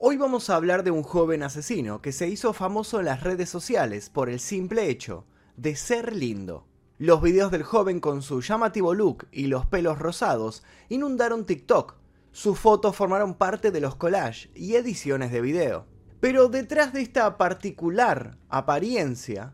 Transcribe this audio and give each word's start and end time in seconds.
Hoy 0.00 0.16
vamos 0.16 0.48
a 0.48 0.54
hablar 0.54 0.84
de 0.84 0.92
un 0.92 1.02
joven 1.02 1.42
asesino 1.42 2.00
que 2.00 2.12
se 2.12 2.28
hizo 2.28 2.52
famoso 2.52 3.00
en 3.00 3.06
las 3.06 3.24
redes 3.24 3.50
sociales 3.50 4.10
por 4.10 4.30
el 4.30 4.38
simple 4.38 4.88
hecho 4.88 5.26
de 5.56 5.74
ser 5.74 6.14
lindo. 6.14 6.68
Los 6.98 7.20
videos 7.20 7.50
del 7.50 7.64
joven 7.64 7.98
con 7.98 8.22
su 8.22 8.40
llamativo 8.40 8.94
look 8.94 9.26
y 9.32 9.48
los 9.48 9.66
pelos 9.66 9.98
rosados 9.98 10.62
inundaron 10.88 11.46
TikTok. 11.46 11.96
Sus 12.30 12.60
fotos 12.60 12.94
formaron 12.94 13.34
parte 13.34 13.72
de 13.72 13.80
los 13.80 13.96
collages 13.96 14.50
y 14.54 14.76
ediciones 14.76 15.32
de 15.32 15.40
video. 15.40 15.86
Pero 16.20 16.48
detrás 16.48 16.92
de 16.92 17.02
esta 17.02 17.36
particular 17.36 18.38
apariencia 18.48 19.52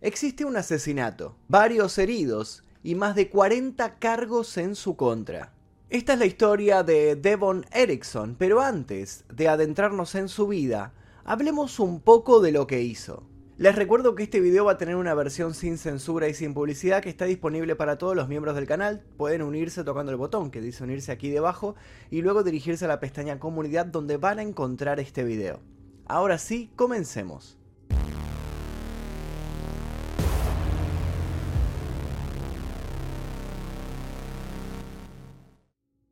existe 0.00 0.46
un 0.46 0.56
asesinato, 0.56 1.36
varios 1.46 1.98
heridos 1.98 2.64
y 2.82 2.94
más 2.94 3.14
de 3.14 3.28
40 3.28 3.98
cargos 3.98 4.56
en 4.56 4.74
su 4.74 4.96
contra. 4.96 5.57
Esta 5.90 6.12
es 6.12 6.18
la 6.18 6.26
historia 6.26 6.82
de 6.82 7.16
Devon 7.16 7.64
Erickson, 7.72 8.36
pero 8.38 8.60
antes 8.60 9.24
de 9.32 9.48
adentrarnos 9.48 10.14
en 10.16 10.28
su 10.28 10.46
vida, 10.46 10.92
hablemos 11.24 11.80
un 11.80 12.02
poco 12.02 12.42
de 12.42 12.52
lo 12.52 12.66
que 12.66 12.82
hizo. 12.82 13.22
Les 13.56 13.74
recuerdo 13.74 14.14
que 14.14 14.24
este 14.24 14.40
video 14.40 14.66
va 14.66 14.72
a 14.72 14.76
tener 14.76 14.96
una 14.96 15.14
versión 15.14 15.54
sin 15.54 15.78
censura 15.78 16.28
y 16.28 16.34
sin 16.34 16.52
publicidad 16.52 17.00
que 17.00 17.08
está 17.08 17.24
disponible 17.24 17.74
para 17.74 17.96
todos 17.96 18.14
los 18.14 18.28
miembros 18.28 18.54
del 18.54 18.66
canal. 18.66 19.02
Pueden 19.16 19.40
unirse 19.40 19.82
tocando 19.82 20.12
el 20.12 20.18
botón 20.18 20.50
que 20.50 20.60
dice 20.60 20.84
unirse 20.84 21.10
aquí 21.10 21.30
debajo 21.30 21.74
y 22.10 22.20
luego 22.20 22.42
dirigirse 22.42 22.84
a 22.84 22.88
la 22.88 23.00
pestaña 23.00 23.38
comunidad 23.38 23.86
donde 23.86 24.18
van 24.18 24.40
a 24.40 24.42
encontrar 24.42 25.00
este 25.00 25.24
video. 25.24 25.60
Ahora 26.04 26.36
sí, 26.36 26.70
comencemos. 26.76 27.57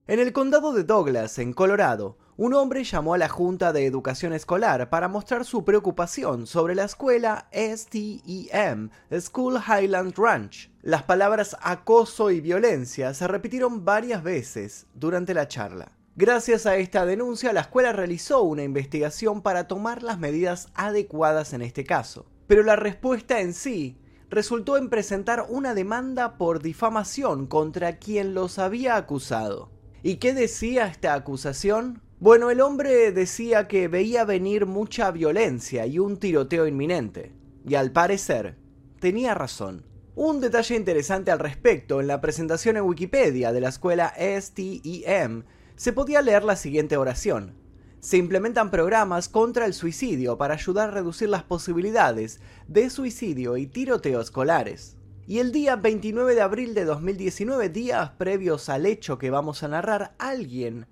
En 0.08 0.20
el 0.20 0.32
condado 0.32 0.72
de 0.72 0.84
Douglas, 0.84 1.36
en 1.40 1.52
Colorado, 1.52 2.16
un 2.36 2.54
hombre 2.54 2.84
llamó 2.84 3.14
a 3.14 3.18
la 3.18 3.28
Junta 3.28 3.72
de 3.72 3.86
Educación 3.86 4.32
Escolar 4.32 4.88
para 4.88 5.08
mostrar 5.08 5.44
su 5.44 5.64
preocupación 5.64 6.46
sobre 6.46 6.76
la 6.76 6.84
escuela 6.84 7.48
STEM, 7.52 8.90
School 9.18 9.56
Highland 9.56 10.16
Ranch. 10.16 10.70
Las 10.80 11.02
palabras 11.02 11.56
acoso 11.60 12.30
y 12.30 12.40
violencia 12.40 13.14
se 13.14 13.26
repitieron 13.26 13.84
varias 13.84 14.22
veces 14.22 14.86
durante 14.94 15.34
la 15.34 15.48
charla. 15.48 15.90
Gracias 16.14 16.66
a 16.66 16.76
esta 16.76 17.04
denuncia, 17.04 17.52
la 17.52 17.62
escuela 17.62 17.92
realizó 17.92 18.42
una 18.42 18.62
investigación 18.62 19.42
para 19.42 19.66
tomar 19.66 20.04
las 20.04 20.20
medidas 20.20 20.68
adecuadas 20.76 21.52
en 21.52 21.62
este 21.62 21.82
caso. 21.82 22.26
Pero 22.46 22.62
la 22.62 22.76
respuesta 22.76 23.40
en 23.40 23.52
sí 23.52 23.98
resultó 24.30 24.76
en 24.76 24.88
presentar 24.88 25.46
una 25.48 25.74
demanda 25.74 26.38
por 26.38 26.62
difamación 26.62 27.48
contra 27.48 27.98
quien 27.98 28.34
los 28.34 28.60
había 28.60 28.94
acusado. 28.94 29.74
¿Y 30.06 30.18
qué 30.18 30.34
decía 30.34 30.86
esta 30.86 31.14
acusación? 31.14 32.00
Bueno, 32.20 32.52
el 32.52 32.60
hombre 32.60 33.10
decía 33.10 33.66
que 33.66 33.88
veía 33.88 34.24
venir 34.24 34.64
mucha 34.64 35.10
violencia 35.10 35.84
y 35.84 35.98
un 35.98 36.18
tiroteo 36.18 36.68
inminente. 36.68 37.32
Y 37.66 37.74
al 37.74 37.90
parecer, 37.90 38.56
tenía 39.00 39.34
razón. 39.34 39.84
Un 40.14 40.40
detalle 40.40 40.76
interesante 40.76 41.32
al 41.32 41.40
respecto, 41.40 42.00
en 42.00 42.06
la 42.06 42.20
presentación 42.20 42.76
en 42.76 42.84
Wikipedia 42.84 43.50
de 43.50 43.60
la 43.60 43.70
escuela 43.70 44.14
STEM, 44.16 45.42
se 45.74 45.92
podía 45.92 46.22
leer 46.22 46.44
la 46.44 46.54
siguiente 46.54 46.96
oración. 46.96 47.56
Se 47.98 48.16
implementan 48.16 48.70
programas 48.70 49.28
contra 49.28 49.66
el 49.66 49.74
suicidio 49.74 50.38
para 50.38 50.54
ayudar 50.54 50.90
a 50.90 50.92
reducir 50.92 51.30
las 51.30 51.42
posibilidades 51.42 52.38
de 52.68 52.90
suicidio 52.90 53.56
y 53.56 53.66
tiroteo 53.66 54.20
escolares. 54.20 54.95
Y 55.28 55.40
el 55.40 55.50
día 55.50 55.74
29 55.74 56.36
de 56.36 56.40
abril 56.40 56.72
de 56.72 56.84
2019, 56.84 57.68
días 57.68 58.10
previos 58.10 58.68
al 58.68 58.86
hecho 58.86 59.18
que 59.18 59.30
vamos 59.30 59.64
a 59.64 59.68
narrar, 59.68 60.14
alguien 60.18 60.86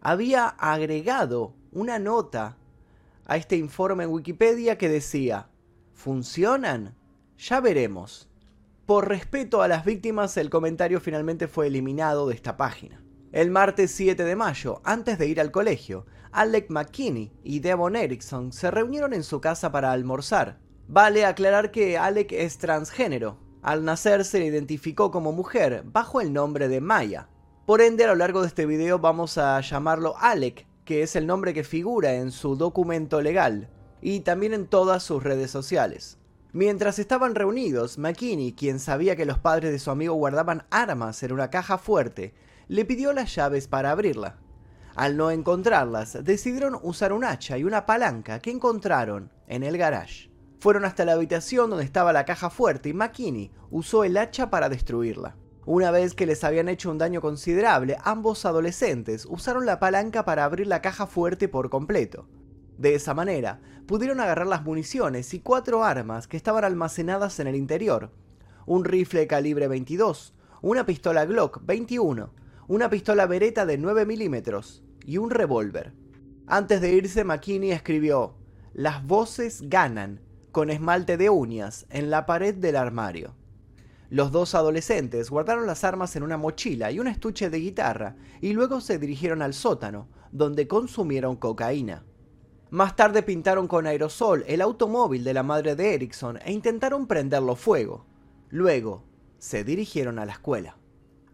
había 0.00 0.48
agregado 0.48 1.54
una 1.70 2.00
nota 2.00 2.56
a 3.26 3.36
este 3.36 3.56
informe 3.56 4.02
en 4.02 4.10
Wikipedia 4.10 4.76
que 4.76 4.88
decía, 4.88 5.50
¿funcionan? 5.92 6.96
Ya 7.38 7.60
veremos. 7.60 8.28
Por 8.86 9.08
respeto 9.08 9.62
a 9.62 9.68
las 9.68 9.84
víctimas, 9.84 10.36
el 10.36 10.50
comentario 10.50 11.00
finalmente 11.00 11.46
fue 11.46 11.68
eliminado 11.68 12.26
de 12.26 12.34
esta 12.34 12.56
página. 12.56 13.04
El 13.30 13.52
martes 13.52 13.92
7 13.92 14.24
de 14.24 14.34
mayo, 14.34 14.80
antes 14.82 15.16
de 15.16 15.28
ir 15.28 15.40
al 15.40 15.52
colegio, 15.52 16.06
Alec 16.32 16.70
McKinney 16.70 17.32
y 17.44 17.60
Devon 17.60 17.94
Erickson 17.94 18.52
se 18.52 18.68
reunieron 18.68 19.12
en 19.12 19.22
su 19.22 19.40
casa 19.40 19.70
para 19.70 19.92
almorzar. 19.92 20.58
Vale 20.88 21.24
aclarar 21.24 21.70
que 21.70 21.98
Alec 21.98 22.32
es 22.32 22.58
transgénero, 22.58 23.45
al 23.66 23.84
nacer 23.84 24.24
se 24.24 24.38
le 24.38 24.46
identificó 24.46 25.10
como 25.10 25.32
mujer 25.32 25.82
bajo 25.84 26.20
el 26.20 26.32
nombre 26.32 26.68
de 26.68 26.80
Maya. 26.80 27.26
Por 27.66 27.80
ende, 27.80 28.04
a 28.04 28.06
lo 28.06 28.14
largo 28.14 28.42
de 28.42 28.46
este 28.46 28.64
video 28.64 29.00
vamos 29.00 29.38
a 29.38 29.60
llamarlo 29.60 30.14
Alec, 30.20 30.68
que 30.84 31.02
es 31.02 31.16
el 31.16 31.26
nombre 31.26 31.52
que 31.52 31.64
figura 31.64 32.14
en 32.14 32.30
su 32.30 32.54
documento 32.54 33.20
legal 33.20 33.68
y 34.00 34.20
también 34.20 34.54
en 34.54 34.68
todas 34.68 35.02
sus 35.02 35.20
redes 35.20 35.50
sociales. 35.50 36.16
Mientras 36.52 37.00
estaban 37.00 37.34
reunidos, 37.34 37.98
McKinney, 37.98 38.52
quien 38.52 38.78
sabía 38.78 39.16
que 39.16 39.26
los 39.26 39.40
padres 39.40 39.72
de 39.72 39.80
su 39.80 39.90
amigo 39.90 40.14
guardaban 40.14 40.62
armas 40.70 41.20
en 41.24 41.32
una 41.32 41.50
caja 41.50 41.76
fuerte, 41.76 42.34
le 42.68 42.84
pidió 42.84 43.12
las 43.12 43.34
llaves 43.34 43.66
para 43.66 43.90
abrirla. 43.90 44.38
Al 44.94 45.16
no 45.16 45.32
encontrarlas, 45.32 46.22
decidieron 46.22 46.78
usar 46.84 47.12
un 47.12 47.24
hacha 47.24 47.58
y 47.58 47.64
una 47.64 47.84
palanca 47.84 48.38
que 48.38 48.52
encontraron 48.52 49.32
en 49.48 49.64
el 49.64 49.76
garage. 49.76 50.25
Fueron 50.58 50.84
hasta 50.84 51.04
la 51.04 51.12
habitación 51.12 51.70
donde 51.70 51.84
estaba 51.84 52.12
la 52.12 52.24
caja 52.24 52.50
fuerte 52.50 52.88
y 52.88 52.94
McKinney 52.94 53.50
usó 53.70 54.04
el 54.04 54.16
hacha 54.16 54.50
para 54.50 54.68
destruirla. 54.68 55.36
Una 55.66 55.90
vez 55.90 56.14
que 56.14 56.26
les 56.26 56.44
habían 56.44 56.68
hecho 56.68 56.90
un 56.90 56.98
daño 56.98 57.20
considerable, 57.20 57.98
ambos 58.04 58.46
adolescentes 58.46 59.26
usaron 59.26 59.66
la 59.66 59.80
palanca 59.80 60.24
para 60.24 60.44
abrir 60.44 60.66
la 60.66 60.80
caja 60.80 61.06
fuerte 61.06 61.48
por 61.48 61.70
completo. 61.70 62.28
De 62.78 62.94
esa 62.94 63.14
manera, 63.14 63.60
pudieron 63.86 64.20
agarrar 64.20 64.46
las 64.46 64.64
municiones 64.64 65.34
y 65.34 65.40
cuatro 65.40 65.82
armas 65.82 66.28
que 66.28 66.36
estaban 66.36 66.64
almacenadas 66.64 67.40
en 67.40 67.48
el 67.48 67.56
interior. 67.56 68.12
Un 68.64 68.84
rifle 68.84 69.26
calibre 69.26 69.66
22, 69.68 70.34
una 70.62 70.86
pistola 70.86 71.24
Glock 71.26 71.60
21, 71.64 72.32
una 72.68 72.90
pistola 72.90 73.26
Beretta 73.26 73.66
de 73.66 73.78
9 73.78 74.06
milímetros 74.06 74.84
y 75.04 75.18
un 75.18 75.30
revólver. 75.30 75.94
Antes 76.46 76.80
de 76.80 76.92
irse, 76.92 77.24
McKinney 77.24 77.72
escribió, 77.72 78.36
Las 78.72 79.04
voces 79.04 79.68
ganan 79.68 80.20
con 80.56 80.70
esmalte 80.70 81.18
de 81.18 81.28
uñas 81.28 81.84
en 81.90 82.08
la 82.08 82.24
pared 82.24 82.54
del 82.54 82.76
armario. 82.76 83.34
Los 84.08 84.32
dos 84.32 84.54
adolescentes 84.54 85.28
guardaron 85.28 85.66
las 85.66 85.84
armas 85.84 86.16
en 86.16 86.22
una 86.22 86.38
mochila 86.38 86.90
y 86.90 86.98
un 86.98 87.08
estuche 87.08 87.50
de 87.50 87.60
guitarra 87.60 88.16
y 88.40 88.54
luego 88.54 88.80
se 88.80 88.98
dirigieron 88.98 89.42
al 89.42 89.52
sótano, 89.52 90.08
donde 90.32 90.66
consumieron 90.66 91.36
cocaína. 91.36 92.06
Más 92.70 92.96
tarde 92.96 93.22
pintaron 93.22 93.68
con 93.68 93.86
aerosol 93.86 94.44
el 94.46 94.62
automóvil 94.62 95.24
de 95.24 95.34
la 95.34 95.42
madre 95.42 95.76
de 95.76 95.92
Erickson 95.92 96.38
e 96.42 96.52
intentaron 96.52 97.06
prenderlo 97.06 97.54
fuego. 97.54 98.06
Luego, 98.48 99.04
se 99.38 99.62
dirigieron 99.62 100.18
a 100.18 100.24
la 100.24 100.32
escuela. 100.32 100.78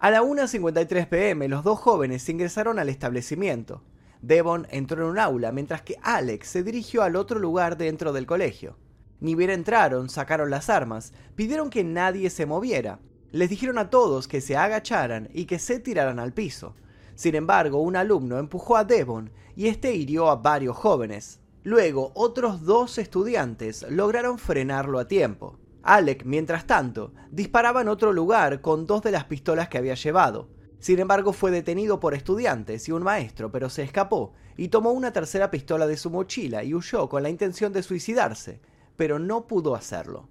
A 0.01 0.11
la 0.11 0.23
1.53 0.23 1.09
pm 1.09 1.47
los 1.47 1.63
dos 1.63 1.79
jóvenes 1.79 2.29
ingresaron 2.29 2.81
al 2.81 2.89
establecimiento. 2.89 3.85
Devon 4.21 4.67
entró 4.73 5.05
en 5.05 5.11
un 5.11 5.21
aula 5.21 5.53
mientras 5.53 5.83
que 5.83 5.95
Alex 6.03 6.49
se 6.49 6.65
dirigió 6.65 7.05
al 7.05 7.15
otro 7.15 7.39
lugar 7.39 7.77
dentro 7.77 8.13
del 8.13 8.27
colegio. 8.27 8.83
Ni 9.23 9.37
bien 9.37 9.51
entraron, 9.51 10.09
sacaron 10.09 10.51
las 10.51 10.69
armas, 10.69 11.13
pidieron 11.37 11.71
que 11.71 11.85
nadie 11.85 12.29
se 12.29 12.45
moviera. 12.45 12.99
Les 13.31 13.49
dijeron 13.49 13.79
a 13.79 13.89
todos 13.89 14.27
que 14.27 14.41
se 14.41 14.57
agacharan 14.57 15.29
y 15.33 15.45
que 15.45 15.61
se 15.61 15.79
tiraran 15.79 16.19
al 16.19 16.33
piso. 16.33 16.75
Sin 17.15 17.37
embargo, 17.37 17.81
un 17.81 17.95
alumno 17.95 18.41
empujó 18.41 18.77
a 18.77 18.83
Devon 18.83 19.31
y 19.55 19.69
este 19.69 19.95
hirió 19.95 20.29
a 20.29 20.35
varios 20.35 20.77
jóvenes. 20.77 21.39
Luego, 21.63 22.11
otros 22.17 22.63
dos 22.65 22.99
estudiantes 22.99 23.87
lograron 23.89 24.39
frenarlo 24.39 24.99
a 24.99 25.07
tiempo. 25.07 25.57
Alec, 25.85 26.25
mientras 26.25 26.67
tanto, 26.67 27.13
disparaba 27.31 27.83
en 27.83 27.89
otro 27.89 28.13
lugar 28.13 28.61
con 28.61 28.89
dos 28.89 29.03
de 29.03 29.13
las 29.13 29.27
pistolas 29.27 29.69
que 29.69 29.79
había 29.79 29.95
llevado. 29.95 30.49
Sin 30.81 30.99
embargo, 30.99 31.33
fue 31.33 31.53
detenido 31.53 32.01
por 32.01 32.15
estudiantes 32.15 32.89
y 32.89 32.91
un 32.91 33.05
maestro, 33.05 33.53
pero 33.53 33.71
se 33.71 33.85
escapó 33.85 34.33
y 34.57 34.67
tomó 34.67 34.91
una 34.91 35.13
tercera 35.13 35.49
pistola 35.49 35.87
de 35.87 35.97
su 35.97 36.11
mochila 36.11 36.65
y 36.65 36.75
huyó 36.75 37.09
con 37.09 37.23
la 37.23 37.31
intención 37.31 37.73
de 37.73 37.85
suicidarse, 37.85 38.61
pero 38.97 39.19
no 39.19 39.47
pudo 39.47 39.75
hacerlo. 39.75 40.29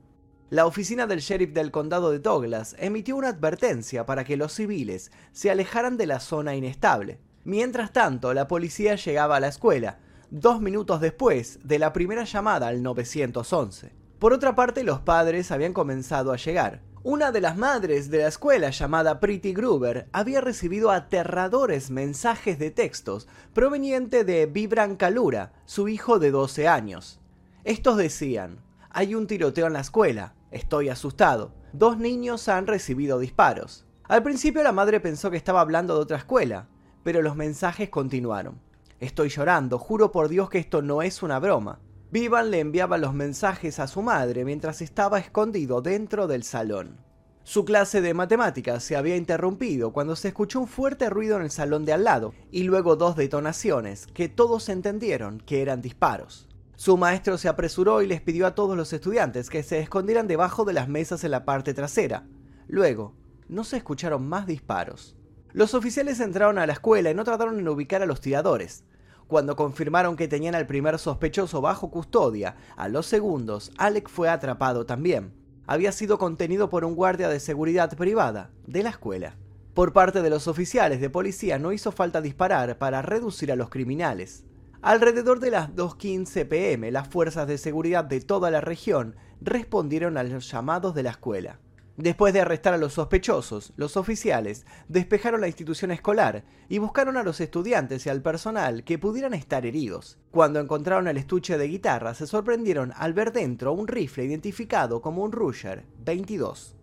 La 0.50 0.66
oficina 0.66 1.08
del 1.08 1.20
sheriff 1.20 1.54
del 1.54 1.72
condado 1.72 2.12
de 2.12 2.20
Douglas 2.20 2.76
emitió 2.78 3.16
una 3.16 3.30
advertencia 3.30 4.06
para 4.06 4.26
que 4.26 4.36
los 4.36 4.52
civiles 4.52 5.12
se 5.32 5.50
alejaran 5.50 5.96
de 5.96 6.08
la 6.08 6.20
zona 6.20 6.56
inestable. 6.56 7.20
Mientras 7.46 7.94
tanto, 7.94 8.34
la 8.34 8.50
policía 8.50 8.96
llegaba 8.96 9.38
a 9.38 9.40
la 9.40 9.48
escuela, 9.48 10.00
dos 10.30 10.60
minutos 10.60 11.00
después 11.00 11.60
de 11.64 11.80
la 11.80 11.94
primera 11.94 12.26
llamada 12.26 12.68
al 12.68 12.84
911. 12.84 13.94
Por 14.20 14.34
otra 14.34 14.54
parte, 14.54 14.84
los 14.84 15.00
padres 15.00 15.52
habían 15.52 15.72
comenzado 15.72 16.34
a 16.34 16.38
llegar. 16.38 16.82
Una 17.04 17.32
de 17.32 17.40
las 17.40 17.56
madres 17.56 18.12
de 18.12 18.18
la 18.18 18.28
escuela 18.28 18.72
llamada 18.72 19.22
Pretty 19.22 19.54
Gruber 19.54 20.10
había 20.12 20.42
recibido 20.42 20.92
aterradores 20.92 21.92
mensajes 21.92 22.60
de 22.60 22.72
textos 22.72 23.30
proveniente 23.54 24.26
de 24.26 24.48
Vibran 24.48 24.98
Kalura, 24.98 25.54
su 25.66 25.88
hijo 25.88 26.20
de 26.20 26.30
12 26.30 26.68
años. 26.68 27.21
Estos 27.64 27.96
decían, 27.96 28.58
hay 28.90 29.14
un 29.14 29.28
tiroteo 29.28 29.68
en 29.68 29.74
la 29.74 29.82
escuela, 29.82 30.34
estoy 30.50 30.90
asustado, 30.90 31.54
dos 31.74 32.00
niños 32.00 32.48
han 32.50 32.66
recibido 32.66 33.20
disparos. 33.20 33.86
Al 34.08 34.24
principio 34.24 34.64
la 34.64 34.72
madre 34.72 35.00
pensó 35.00 35.30
que 35.30 35.38
estaba 35.38 35.62
hablando 35.62 35.94
de 35.94 36.02
otra 36.02 36.18
escuela, 36.18 36.68
pero 37.04 37.22
los 37.22 37.36
mensajes 37.36 37.90
continuaron. 37.90 38.60
Estoy 39.00 39.30
llorando, 39.30 39.78
juro 39.78 40.12
por 40.12 40.28
Dios 40.28 40.50
que 40.50 40.58
esto 40.58 40.82
no 40.82 41.04
es 41.04 41.22
una 41.22 41.40
broma. 41.40 41.80
Vivan 42.10 42.50
le 42.50 42.60
enviaba 42.60 42.98
los 42.98 43.14
mensajes 43.14 43.80
a 43.80 43.86
su 43.86 44.02
madre 44.02 44.44
mientras 44.44 44.82
estaba 44.82 45.20
escondido 45.20 45.84
dentro 45.84 46.26
del 46.26 46.44
salón. 46.44 46.98
Su 47.44 47.64
clase 47.64 48.02
de 48.02 48.16
matemáticas 48.16 48.84
se 48.84 48.96
había 48.96 49.18
interrumpido 49.18 49.94
cuando 49.94 50.16
se 50.16 50.30
escuchó 50.30 50.60
un 50.60 50.68
fuerte 50.68 51.10
ruido 51.12 51.38
en 51.38 51.44
el 51.44 51.52
salón 51.52 51.86
de 51.86 51.94
al 51.94 52.04
lado 52.04 52.34
y 52.52 52.64
luego 52.64 52.96
dos 52.96 53.16
detonaciones 53.16 54.08
que 54.08 54.30
todos 54.30 54.68
entendieron 54.70 55.40
que 55.40 55.62
eran 55.62 55.82
disparos. 55.82 56.48
Su 56.76 56.98
maestro 56.98 57.38
se 57.38 57.48
apresuró 57.48 58.02
y 58.02 58.08
les 58.08 58.22
pidió 58.22 58.48
a 58.48 58.56
todos 58.56 58.76
los 58.76 58.92
estudiantes 58.94 59.50
que 59.50 59.64
se 59.64 59.80
escondieran 59.80 60.28
debajo 60.28 60.66
de 60.66 60.74
las 60.74 60.88
mesas 60.88 61.24
en 61.24 61.32
la 61.32 61.46
parte 61.46 61.74
trasera. 61.74 62.26
Luego, 62.68 63.14
no 63.48 63.64
se 63.64 63.78
escucharon 63.78 64.28
más 64.28 64.48
disparos. 64.48 65.16
Los 65.54 65.74
oficiales 65.74 66.20
entraron 66.20 66.58
a 66.58 66.66
la 66.66 66.74
escuela 66.74 67.12
y 67.12 67.14
no 67.14 67.26
trataron 67.26 67.60
en 67.60 67.68
ubicar 67.68 68.02
a 68.02 68.06
los 68.06 68.22
tiradores. 68.22 68.86
Cuando 69.28 69.56
confirmaron 69.56 70.16
que 70.16 70.28
tenían 70.28 70.56
al 70.56 70.68
primer 70.68 70.98
sospechoso 70.98 71.62
bajo 71.62 71.92
custodia, 71.92 72.56
a 72.76 72.88
los 72.88 73.06
segundos, 73.06 73.72
Alec 73.78 74.10
fue 74.10 74.30
atrapado 74.30 74.86
también. 74.86 75.34
Había 75.68 75.92
sido 75.92 76.18
contenido 76.18 76.70
por 76.70 76.84
un 76.84 76.96
guardia 76.96 77.30
de 77.30 77.40
seguridad 77.40 77.96
privada 77.96 78.52
de 78.68 78.84
la 78.84 78.90
escuela. 78.90 79.36
Por 79.74 79.94
parte 79.94 80.22
de 80.22 80.30
los 80.30 80.48
oficiales 80.48 81.00
de 81.00 81.10
policía 81.10 81.60
no 81.60 81.72
hizo 81.72 81.94
falta 81.94 82.22
disparar 82.22 82.78
para 82.78 83.02
reducir 83.02 83.52
a 83.52 83.56
los 83.56 83.70
criminales. 83.70 84.44
Alrededor 84.84 85.40
de 85.40 85.52
las 85.52 85.70
2.15 85.76 86.48
pm, 86.48 86.90
las 86.90 87.08
fuerzas 87.08 87.48
de 87.48 87.60
seguridad 87.60 88.04
de 88.04 88.20
toda 88.20 88.50
la 88.50 88.62
región 88.62 89.16
respondieron 89.40 90.18
a 90.18 90.24
los 90.24 90.52
llamados 90.52 90.96
de 90.96 91.04
la 91.04 91.12
escuela. 91.12 91.60
Después 91.98 92.34
de 92.34 92.42
arrestar 92.42 92.74
a 92.74 92.80
los 92.80 92.94
sospechosos, 92.94 93.74
los 93.76 93.96
oficiales 93.96 94.66
despejaron 94.88 95.40
la 95.40 95.48
institución 95.48 95.92
escolar 95.92 96.46
y 96.68 96.80
buscaron 96.80 97.16
a 97.18 97.22
los 97.22 97.42
estudiantes 97.42 98.08
y 98.08 98.10
al 98.10 98.24
personal 98.24 98.84
que 98.84 98.98
pudieran 98.98 99.36
estar 99.36 99.68
heridos. 99.68 100.18
Cuando 100.32 100.60
encontraron 100.60 101.08
el 101.08 101.18
estuche 101.18 101.60
de 101.60 101.68
guitarra, 101.68 102.16
se 102.16 102.26
sorprendieron 102.26 102.92
al 102.96 103.14
ver 103.14 103.34
dentro 103.34 103.74
un 103.74 103.88
rifle 103.88 104.26
identificado 104.26 105.00
como 105.00 105.22
un 105.22 105.32
Ruger 105.32 105.86
22. 106.04 106.76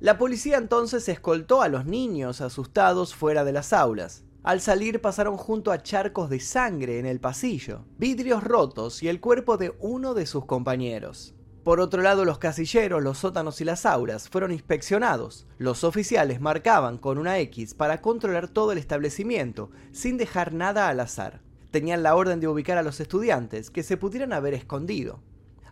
La 0.00 0.16
policía 0.16 0.56
entonces 0.56 1.06
escoltó 1.10 1.60
a 1.60 1.68
los 1.68 1.84
niños 1.84 2.40
asustados 2.40 3.14
fuera 3.14 3.44
de 3.44 3.52
las 3.52 3.74
aulas. 3.74 4.24
Al 4.44 4.60
salir 4.60 5.00
pasaron 5.00 5.38
junto 5.38 5.72
a 5.72 5.82
charcos 5.82 6.28
de 6.28 6.38
sangre 6.38 6.98
en 6.98 7.06
el 7.06 7.18
pasillo, 7.18 7.86
vidrios 7.96 8.44
rotos 8.44 9.02
y 9.02 9.08
el 9.08 9.18
cuerpo 9.18 9.56
de 9.56 9.74
uno 9.80 10.12
de 10.12 10.26
sus 10.26 10.44
compañeros. 10.44 11.34
Por 11.62 11.80
otro 11.80 12.02
lado, 12.02 12.26
los 12.26 12.36
casilleros, 12.36 13.02
los 13.02 13.16
sótanos 13.16 13.62
y 13.62 13.64
las 13.64 13.86
aulas 13.86 14.28
fueron 14.28 14.52
inspeccionados. 14.52 15.46
Los 15.56 15.82
oficiales 15.82 16.42
marcaban 16.42 16.98
con 16.98 17.16
una 17.16 17.38
X 17.38 17.72
para 17.72 18.02
controlar 18.02 18.48
todo 18.48 18.72
el 18.72 18.76
establecimiento, 18.76 19.70
sin 19.92 20.18
dejar 20.18 20.52
nada 20.52 20.90
al 20.90 21.00
azar. 21.00 21.40
Tenían 21.70 22.02
la 22.02 22.14
orden 22.14 22.40
de 22.40 22.48
ubicar 22.48 22.76
a 22.76 22.82
los 22.82 23.00
estudiantes 23.00 23.70
que 23.70 23.82
se 23.82 23.96
pudieran 23.96 24.34
haber 24.34 24.52
escondido. 24.52 25.22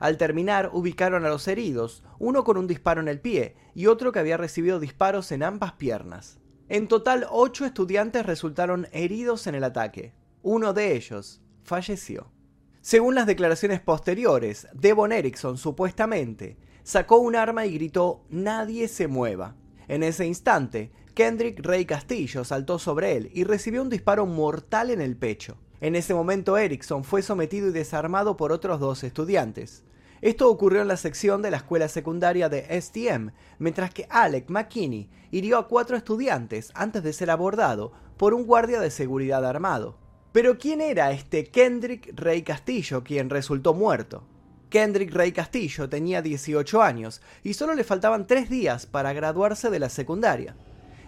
Al 0.01 0.17
terminar, 0.17 0.71
ubicaron 0.73 1.27
a 1.27 1.29
los 1.29 1.47
heridos, 1.47 2.05
uno 2.19 2.43
con 2.43 2.57
un 2.57 2.69
disparo 2.69 3.03
en 3.03 3.09
el 3.09 3.21
pie 3.21 3.55
y 3.75 3.85
otro 3.85 4.13
que 4.13 4.19
había 4.19 4.39
recibido 4.39 4.81
disparos 4.81 5.31
en 5.31 5.43
ambas 5.43 5.75
piernas. 5.75 6.39
En 6.73 6.89
total, 6.89 7.27
ocho 7.29 7.67
estudiantes 7.67 8.25
resultaron 8.25 8.89
heridos 8.93 9.47
en 9.47 9.55
el 9.55 9.63
ataque. 9.63 10.15
Uno 10.43 10.73
de 10.73 10.97
ellos 10.97 11.43
falleció. 11.65 12.33
Según 12.81 13.15
las 13.15 13.27
declaraciones 13.27 13.83
posteriores, 13.83 14.67
Devon 14.73 15.13
Erickson 15.13 15.59
supuestamente 15.59 16.57
sacó 16.83 17.19
un 17.19 17.37
arma 17.37 17.67
y 17.67 17.75
gritó 17.75 18.25
Nadie 18.31 18.89
se 18.89 19.07
mueva. 19.07 19.55
En 19.87 20.03
ese 20.03 20.25
instante, 20.25 20.91
Kendrick 21.13 21.61
Rey 21.61 21.85
Castillo 21.85 22.43
saltó 22.43 22.79
sobre 22.79 23.17
él 23.19 23.31
y 23.35 23.45
recibió 23.45 23.83
un 23.83 23.91
disparo 23.91 24.25
mortal 24.25 24.89
en 24.89 25.03
el 25.03 25.15
pecho. 25.15 25.59
En 25.83 25.95
ese 25.95 26.15
momento 26.15 26.57
Erickson 26.57 27.05
fue 27.05 27.21
sometido 27.21 27.69
y 27.69 27.73
desarmado 27.73 28.39
por 28.39 28.51
otros 28.51 28.81
dos 28.81 29.05
estudiantes. 29.05 29.85
Esto 30.23 30.49
ocurrió 30.49 30.83
en 30.83 30.89
la 30.89 30.97
sección 30.97 31.43
de 31.43 31.51
la 31.51 31.57
escuela 31.57 31.89
secundaria 31.89 32.49
de 32.49 32.81
STM, 32.81 33.33
mientras 33.59 33.93
que 33.93 34.07
Alec 34.09 34.49
McKinney 34.51 35.11
hirió 35.33 35.59
a 35.59 35.67
cuatro 35.67 35.97
estudiantes 35.97 36.71
antes 36.75 37.03
de 37.03 37.13
ser 37.13 37.29
abordado 37.29 37.91
por 38.17 38.33
un 38.33 38.47
guardia 38.47 38.79
de 38.79 38.93
seguridad 38.93 39.45
armado. 39.45 39.99
Pero 40.31 40.59
¿quién 40.59 40.81
era 40.81 41.11
este 41.11 41.47
Kendrick 41.47 42.13
Rey 42.15 42.43
Castillo 42.43 43.03
quien 43.03 43.31
resultó 43.31 43.75
muerto? 43.75 44.23
Kendrick 44.71 45.13
Rey 45.13 45.33
Castillo 45.33 45.89
tenía 45.89 46.23
18 46.23 46.81
años 46.81 47.21
y 47.43 47.55
solo 47.55 47.75
le 47.75 47.83
faltaban 47.83 48.29
3 48.29 48.49
días 48.49 48.87
para 48.87 49.13
graduarse 49.13 49.71
de 49.71 49.81
la 49.81 49.89
secundaria. 49.89 50.55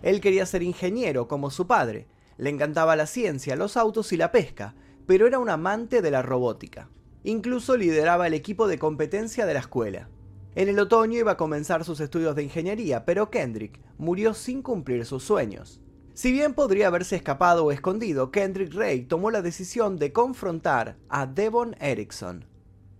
Él 0.02 0.20
quería 0.20 0.44
ser 0.44 0.64
ingeniero 0.64 1.28
como 1.28 1.52
su 1.52 1.69
padre, 1.69 2.08
le 2.37 2.50
encantaba 2.50 2.96
la 2.96 3.06
ciencia, 3.06 3.55
los 3.55 3.76
autos 3.76 4.12
y 4.12 4.16
la 4.16 4.32
pesca, 4.32 4.75
pero 5.06 5.28
era 5.28 5.38
un 5.38 5.50
amante 5.50 6.02
de 6.02 6.11
la 6.11 6.20
robótica. 6.20 6.88
Incluso 7.25 7.76
lideraba 7.76 8.26
el 8.26 8.35
equipo 8.35 8.69
de 8.69 8.79
competencia 8.79 9.47
de 9.47 9.55
la 9.55 9.61
escuela. 9.61 10.09
En 10.55 10.69
el 10.69 10.79
otoño 10.79 11.19
iba 11.19 11.32
a 11.32 11.37
comenzar 11.37 11.82
sus 11.82 11.99
estudios 11.99 12.37
de 12.37 12.44
ingeniería, 12.44 13.05
pero 13.05 13.31
Kendrick 13.31 13.81
murió 13.99 14.35
sin 14.35 14.62
cumplir 14.62 15.05
sus 15.05 15.25
sueños. 15.25 15.81
Si 16.12 16.31
bien 16.31 16.55
podría 16.55 16.87
haberse 16.87 17.17
escapado 17.17 17.65
o 17.65 17.73
escondido, 17.73 18.31
Kendrick 18.31 18.73
Ray 18.73 19.06
tomó 19.06 19.32
la 19.32 19.43
decisión 19.43 19.97
de 19.97 20.12
confrontar 20.12 20.97
a 21.09 21.26
Devon 21.26 21.75
Erickson. 21.81 22.44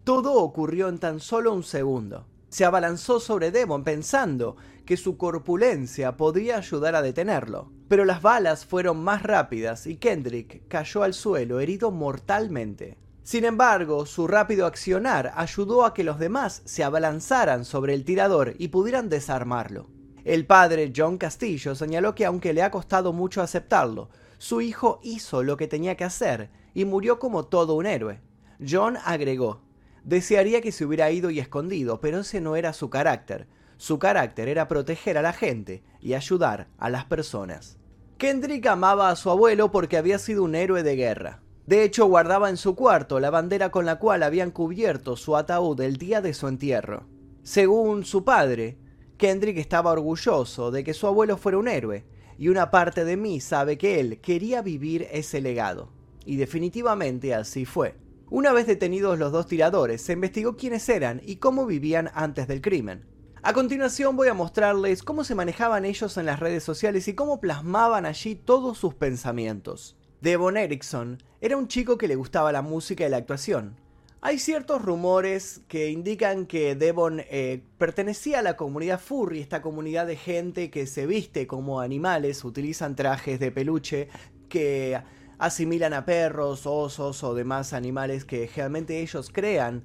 Todo 0.03 0.35
ocurrió 0.35 0.89
en 0.89 0.99
tan 0.99 1.21
solo 1.21 1.53
un 1.53 1.63
segundo. 1.63 2.27
Se 2.49 2.65
abalanzó 2.65 3.21
sobre 3.21 3.51
Devon 3.51 3.85
pensando 3.85 4.57
que 4.85 4.97
su 4.97 5.17
corpulencia 5.17 6.17
podría 6.17 6.57
ayudar 6.57 6.95
a 6.95 7.03
detenerlo. 7.03 7.71
Pero 7.89 8.05
las 8.05 8.23
balas 8.23 8.65
fueron 8.65 9.05
más 9.05 9.23
rápidas 9.23 9.87
y 9.87 9.97
Kendrick 9.97 10.67
cayó 10.69 11.03
al 11.03 11.15
suelo 11.15 11.61
herido 11.61 11.91
mortalmente. 11.91 12.99
Sin 13.25 13.47
embargo, 13.47 14.05
su 14.05 14.27
rápido 14.27 14.67
accionar 14.67 15.33
ayudó 15.35 15.87
a 15.87 15.95
que 15.95 16.05
los 16.05 16.19
demás 16.19 16.61
se 16.67 16.85
abalanzaran 16.85 17.65
sobre 17.65 17.95
el 17.95 18.05
tirador 18.05 18.55
y 18.59 18.69
pudieran 18.69 19.09
desarmarlo. 19.09 19.89
El 20.25 20.45
padre, 20.45 20.93
John 20.95 21.17
Castillo, 21.17 21.75
señaló 21.75 22.15
que 22.15 22.27
aunque 22.27 22.53
le 22.53 22.63
ha 22.63 22.71
costado 22.71 23.15
mucho 23.15 23.41
aceptarlo, 23.41 24.11
su 24.37 24.61
hijo 24.61 25.01
hizo 25.03 25.43
lo 25.43 25.57
que 25.57 25.67
tenía 25.67 25.97
que 25.97 26.05
hacer 26.05 26.51
y 26.75 26.85
murió 26.85 27.19
como 27.19 27.47
todo 27.47 27.77
un 27.77 27.87
héroe. 27.87 28.21
John 28.61 28.99
agregó, 29.03 29.63
desearía 30.05 30.61
que 30.61 30.71
se 30.71 30.85
hubiera 30.85 31.11
ido 31.11 31.31
y 31.31 31.41
escondido, 31.41 32.01
pero 32.01 32.21
ese 32.21 32.43
no 32.43 32.57
era 32.57 32.75
su 32.75 32.91
carácter. 32.91 33.47
Su 33.79 33.99
carácter 33.99 34.49
era 34.49 34.69
proteger 34.69 35.17
a 35.17 35.23
la 35.23 35.33
gente 35.33 35.83
y 35.99 36.13
ayudar 36.13 36.69
a 36.77 36.91
las 36.91 37.07
personas. 37.07 37.79
Kendrick 38.19 38.67
amaba 38.67 39.09
a 39.09 39.17
su 39.17 39.31
abuelo 39.31 39.71
porque 39.71 39.97
había 39.97 40.19
sido 40.19 40.43
un 40.43 40.55
héroe 40.55 40.83
de 40.83 40.97
guerra. 40.97 41.44
De 41.67 41.83
hecho, 41.83 42.07
guardaba 42.07 42.51
en 42.51 42.57
su 42.59 42.75
cuarto 42.75 43.21
la 43.21 43.31
bandera 43.31 43.71
con 43.71 43.87
la 43.87 43.99
cual 43.99 44.23
habían 44.23 44.51
cubierto 44.51 45.17
su 45.17 45.37
ataúd 45.37 45.81
el 45.81 45.97
día 45.97 46.21
de 46.21 46.35
su 46.35 46.47
entierro. 46.47 47.07
Según 47.43 48.05
su 48.05 48.25
padre, 48.25 48.79
Kendrick 49.17 49.57
estaba 49.57 49.93
orgulloso 49.93 50.71
de 50.71 50.85
que 50.85 50.93
su 50.93 51.07
abuelo 51.07 51.37
fuera 51.37 51.59
un 51.59 51.69
héroe, 51.69 52.05
y 52.37 52.49
una 52.49 52.71
parte 52.71 53.05
de 53.05 53.17
mí 53.17 53.41
sabe 53.41 53.79
que 53.79 54.01
él 54.01 54.21
quería 54.21 54.61
vivir 54.61 55.07
ese 55.11 55.41
legado. 55.41 55.93
Y 56.27 56.37
definitivamente 56.37 57.35
así 57.35 57.65
fue. 57.65 57.97
Una 58.29 58.53
vez 58.53 58.67
detenidos 58.67 59.19
los 59.19 59.33
dos 59.33 59.47
tiradores, 59.47 60.03
se 60.03 60.15
investigó 60.15 60.57
quiénes 60.57 60.89
eran 60.89 61.21
y 61.25 61.37
cómo 61.37 61.67
vivían 61.67 62.11
antes 62.15 62.49
del 62.49 62.61
crimen. 62.61 63.07
A 63.43 63.53
continuación 63.53 64.17
voy 64.17 64.29
a 64.29 64.35
mostrarles 64.35 65.03
cómo 65.03 65.23
se 65.23 65.35
manejaban 65.35 65.85
ellos 65.85 66.17
en 66.17 66.27
las 66.27 66.41
redes 66.41 66.65
sociales 66.65 67.07
y 67.09 67.15
cómo 67.15 67.41
plasmaban 67.41 68.07
allí 68.07 68.35
todos 68.35 68.79
sus 68.79 68.95
pensamientos. 68.95 69.97
Devon 70.23 70.57
Erickson 70.57 71.23
era 71.45 71.59
un 71.59 71.69
chico 71.69 71.99
que 71.99 72.09
le 72.09 72.17
gustaba 72.17 72.53
la 72.53 72.63
música 72.63 73.07
y 73.07 73.11
la 73.11 73.19
actuación. 73.19 73.77
Hay 74.23 74.39
ciertos 74.39 74.81
rumores 74.81 75.61
que 75.69 75.91
indican 75.91 76.47
que 76.47 76.75
Devon 76.75 77.21
eh, 77.21 77.63
pertenecía 77.77 78.39
a 78.39 78.43
la 78.43 78.57
comunidad 78.57 78.99
furry, 78.99 79.41
esta 79.41 79.61
comunidad 79.61 80.07
de 80.07 80.17
gente 80.17 80.71
que 80.71 80.87
se 80.87 81.07
viste 81.07 81.47
como 81.47 81.83
animales, 81.83 82.47
utilizan 82.47 82.97
trajes 82.97 83.41
de 83.41 83.53
peluche 83.53 84.09
que 84.49 85.03
asimilan 85.37 85.93
a 85.93 86.07
perros, 86.07 86.63
osos 86.65 87.23
o 87.23 87.35
demás 87.35 87.75
animales 87.75 88.25
que 88.25 88.47
generalmente 88.47 89.03
ellos 89.03 89.29
crean 89.31 89.85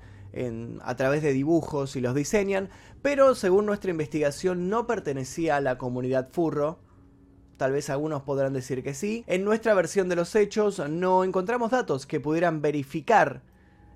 a 0.82 0.96
través 0.96 1.24
de 1.24 1.34
dibujos 1.34 1.98
y 1.98 2.00
los 2.00 2.16
diseñan, 2.16 2.70
pero 3.02 3.36
según 3.36 3.66
nuestra 3.66 3.92
investigación 3.92 4.70
no 4.70 4.88
pertenecía 4.88 5.58
a 5.58 5.62
la 5.62 5.78
comunidad 5.78 6.30
furro. 6.32 6.80
Tal 7.60 7.74
vez 7.74 7.90
algunos 7.90 8.22
podrán 8.24 8.54
decir 8.54 8.84
que 8.84 8.94
sí. 8.94 9.26
En 9.28 9.44
nuestra 9.44 9.74
versión 9.74 10.08
de 10.08 10.16
los 10.16 10.34
hechos 10.34 10.80
no 10.90 11.26
encontramos 11.26 11.72
datos 11.72 12.06
que 12.06 12.22
pudieran 12.22 12.62
verificar 12.62 13.42